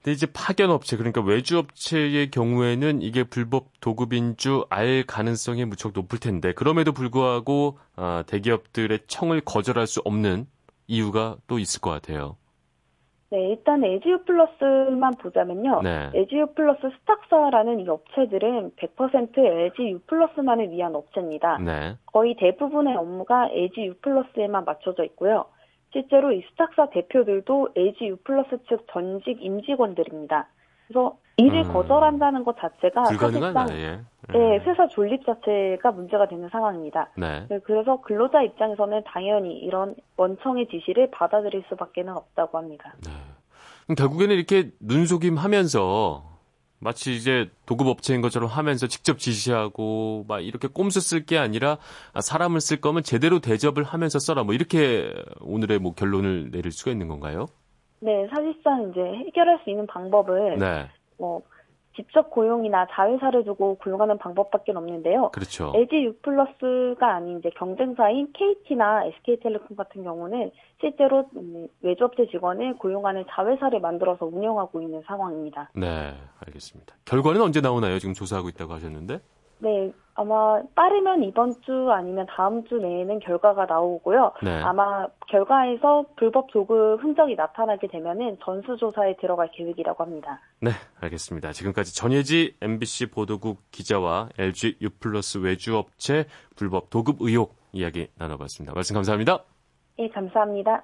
근데 0.03 0.13
이제 0.13 0.27
파견 0.35 0.71
업체 0.71 0.97
그러니까 0.97 1.21
외주 1.23 1.59
업체의 1.59 2.31
경우에는 2.31 3.03
이게 3.03 3.23
불법 3.23 3.69
도급인 3.81 4.37
줄 4.37 4.65
알 4.69 5.05
가능성이 5.07 5.65
무척 5.65 5.93
높을 5.95 6.19
텐데 6.19 6.53
그럼에도 6.53 6.93
불구하고 6.93 7.79
아, 7.97 8.25
대기업들의 8.27 9.01
청을 9.07 9.41
거절할 9.43 9.87
수 9.87 10.01
없는 10.05 10.47
이유가 10.89 11.37
또 11.47 11.59
있을 11.59 11.81
것 11.81 11.91
같아요. 11.91 12.37
네, 13.33 13.49
일단 13.49 13.83
LG 13.83 14.11
U 14.11 14.25
플러스만 14.27 15.15
보자면요. 15.15 15.81
네. 15.81 16.11
LG 16.13 16.37
U 16.37 16.49
플러스 16.55 16.81
수탁사라는 16.99 17.81
이 17.81 17.89
업체들은 17.89 18.73
100% 18.77 19.39
LG 19.39 19.91
U 19.91 20.01
플러스만을 20.01 20.71
위한 20.71 20.95
업체입니다. 20.95 21.57
네. 21.57 21.95
거의 22.13 22.35
대부분의 22.35 22.95
업무가 22.95 23.49
U 23.79 23.95
플러스에만 24.03 24.67
맞춰져 24.67 25.05
있고요. 25.05 25.47
실제로 25.95 26.31
이 26.31 26.43
수탁사 26.51 26.91
대표들도 26.91 27.71
U 28.03 28.17
플러스 28.17 28.59
측 28.69 28.87
전직 28.93 29.43
임직원들입니다. 29.43 30.49
그래서 30.87 31.17
일을 31.37 31.65
음. 31.65 31.73
거절한다는 31.73 32.45
것 32.45 32.57
자체가 32.59 33.05
사실상 33.05 33.69
예. 33.71 34.01
네, 34.33 34.59
회사 34.59 34.87
존립 34.87 35.25
자체가 35.25 35.91
문제가 35.93 36.29
되는 36.29 36.49
상황입니다. 36.51 37.11
네. 37.17 37.47
네. 37.49 37.59
그래서 37.65 38.01
근로자 38.03 38.43
입장에서는 38.43 39.03
당연히 39.07 39.59
이런 39.59 39.95
원청의 40.17 40.69
지시를 40.69 41.11
받아들일 41.11 41.65
수밖에 41.69 42.03
없다고 42.07 42.59
합니다. 42.59 42.95
네. 43.05 43.95
결국에는 43.95 44.35
이렇게 44.35 44.71
눈속임하면서 44.81 46.33
마치 46.79 47.15
이제 47.15 47.49
도급업체인 47.65 48.23
것처럼 48.23 48.49
하면서 48.49 48.89
직접 48.89 49.19
지시하고 49.19 50.25
막 50.27 50.41
이렇게 50.41 50.67
꼼수 50.67 51.01
쓸 51.01 51.25
게 51.25 51.39
아니라 51.39 51.79
아, 52.13 52.21
사람을 52.21 52.61
쓸 52.61 52.81
거면 52.81 53.05
제대로 53.05 53.39
대접을 53.39 53.85
하면서 53.85 54.19
써라 54.19 54.43
뭐 54.43 54.53
이렇게 54.53 55.13
오늘의 55.41 55.79
뭐 55.79 55.95
결론을 55.95 56.51
내릴 56.51 56.73
수가 56.73 56.91
있는 56.91 57.07
건가요? 57.07 57.47
네, 58.01 58.27
사실상 58.29 58.91
이제 58.91 59.01
해결할 59.01 59.61
수 59.63 59.71
있는 59.71 59.87
방법은 59.87 60.59
네. 60.59 60.89
뭐 61.19 61.43
직접 61.95 62.31
고용이나 62.31 62.87
자회사를 62.91 63.45
두고 63.45 63.77
고용하는 63.77 64.19
방법밖에 64.19 64.73
없는데요. 64.73 65.31
그렇죠. 65.31 65.73
LG 65.75 66.05
U 66.05 66.17
플러스가 66.23 67.17
아닌 67.17 67.39
이제 67.39 67.51
경쟁사인 67.57 68.33
KT나 68.33 69.05
SK텔레콤 69.05 69.77
같은 69.77 70.03
경우는 70.03 70.51
실제로 70.81 71.29
음, 71.37 71.69
외주업체 71.83 72.29
직원을 72.31 72.79
고용하는 72.79 73.25
자회사를 73.29 73.81
만들어서 73.81 74.27
운영하고 74.27 74.81
있는 74.81 75.03
상황입니다. 75.07 75.71
네, 75.75 76.15
알겠습니다. 76.47 76.95
결과는 77.05 77.41
언제 77.43 77.61
나오나요? 77.61 77.99
지금 77.99 78.15
조사하고 78.15 78.49
있다고 78.49 78.73
하셨는데? 78.73 79.21
네, 79.63 79.93
아마 80.15 80.61
빠르면 80.75 81.23
이번 81.23 81.55
주 81.63 81.91
아니면 81.93 82.27
다음 82.29 82.65
주 82.65 82.79
내에는 82.79 83.21
결과가 83.21 83.67
나오고요. 83.67 84.33
네. 84.43 84.61
아마 84.61 85.07
결과에서 85.29 86.05
불법 86.17 86.51
도급 86.53 87.03
흔적이 87.03 87.37
나타나게 87.37 87.87
되면은 87.87 88.39
전수조사에 88.45 89.17
들어갈 89.21 89.51
계획이라고 89.53 90.03
합니다. 90.03 90.41
네, 90.61 90.71
알겠습니다. 91.01 91.53
지금까지 91.53 91.95
전예지 91.95 92.57
MBC 92.61 93.13
보도국 93.13 93.59
기자와 93.71 94.31
LG 94.37 94.79
U+ 94.83 94.89
외주업체 95.43 96.25
불법 96.57 96.91
도급 96.91 97.19
의혹 97.21 97.55
이야기 97.73 98.09
나눠봤습니다. 98.19 98.75
말씀 98.75 98.95
감사합니다. 98.95 99.45
예, 100.01 100.09
감사합니다. 100.09 100.83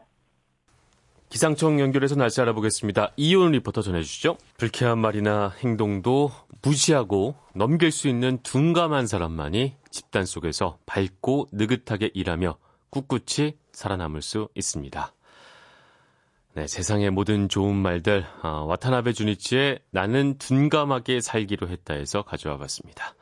기상청 1.29 1.79
연결해서 1.79 2.14
날씨 2.14 2.41
알아보겠습니다. 2.41 3.12
이온 3.17 3.53
리포터 3.53 3.83
전해주시죠. 3.83 4.38
불쾌한 4.57 4.99
말이나 4.99 5.55
행동도 5.59 6.31
무시하고 6.62 7.37
넘길 7.55 7.93
수 7.93 8.09
있는 8.09 8.38
둔감한 8.43 9.07
사람만이 9.07 9.77
집단 9.91 10.25
속에서 10.25 10.79
밝고 10.87 11.49
느긋하게 11.53 12.11
일하며 12.14 12.57
꿋꿋이 12.91 13.57
살아남을 13.73 14.23
수 14.23 14.49
있습니다. 14.55 15.12
네, 16.55 16.67
세상의 16.67 17.11
모든 17.11 17.49
좋은 17.49 17.77
말들 17.77 18.27
어, 18.43 18.64
와타나베 18.67 19.12
주니치의 19.12 19.81
나는 19.91 20.38
둔감하게 20.38 21.21
살기로 21.21 21.69
했다에서 21.69 22.23
가져와 22.23 22.57
봤습니다. 22.57 23.14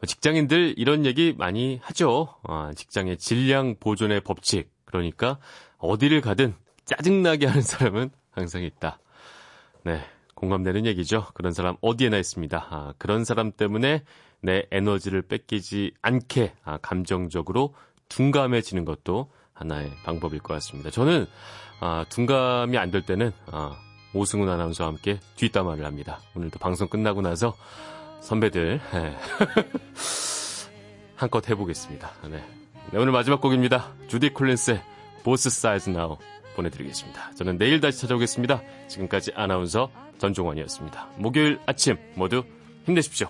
뭐 0.00 0.06
직장인들 0.06 0.74
이런 0.78 1.04
얘기 1.04 1.34
많이 1.36 1.80
하죠. 1.82 2.28
어, 2.44 2.70
직장의 2.74 3.18
질량 3.18 3.76
보존의 3.80 4.20
법칙 4.20 4.70
그러니까 4.84 5.38
어디를 5.78 6.20
가든 6.20 6.54
짜증나게 6.88 7.46
하는 7.46 7.62
사람은 7.62 8.10
항상 8.30 8.62
있다. 8.62 8.98
네. 9.84 10.00
공감되는 10.34 10.86
얘기죠. 10.86 11.26
그런 11.34 11.52
사람 11.52 11.76
어디에나 11.80 12.16
있습니다. 12.16 12.66
아, 12.70 12.94
그런 12.96 13.24
사람 13.24 13.50
때문에 13.52 14.04
내 14.40 14.66
에너지를 14.70 15.22
뺏기지 15.22 15.92
않게 16.00 16.54
아, 16.64 16.78
감정적으로 16.78 17.74
둔감해지는 18.08 18.84
것도 18.84 19.30
하나의 19.52 19.90
방법일 20.04 20.38
것 20.38 20.54
같습니다. 20.54 20.90
저는 20.90 21.26
아, 21.80 22.04
둔감이 22.08 22.78
안 22.78 22.90
될 22.92 23.02
때는 23.04 23.32
아, 23.46 23.76
오승훈 24.14 24.48
아나운서와 24.48 24.88
함께 24.90 25.18
뒷담화를 25.36 25.84
합니다. 25.84 26.20
오늘도 26.36 26.58
방송 26.60 26.88
끝나고 26.88 27.20
나서 27.20 27.54
선배들 28.20 28.80
네. 28.92 29.16
한껏 31.16 31.46
해보겠습니다. 31.48 32.12
네. 32.30 32.44
네, 32.92 32.98
오늘 32.98 33.12
마지막 33.12 33.40
곡입니다. 33.40 33.92
주디 34.06 34.30
콜린스의 34.30 34.80
보스 35.24 35.50
사이즈 35.50 35.90
나우 35.90 36.16
보내드리겠습니다. 36.58 37.32
저는 37.34 37.58
내일 37.58 37.80
다시 37.80 38.00
찾아오겠습니다. 38.00 38.62
지금까지 38.88 39.32
아나운서 39.34 39.90
전종원이었습니다. 40.18 41.08
목요일 41.16 41.58
아침 41.66 41.96
모두 42.14 42.42
힘내십시오. 42.84 43.28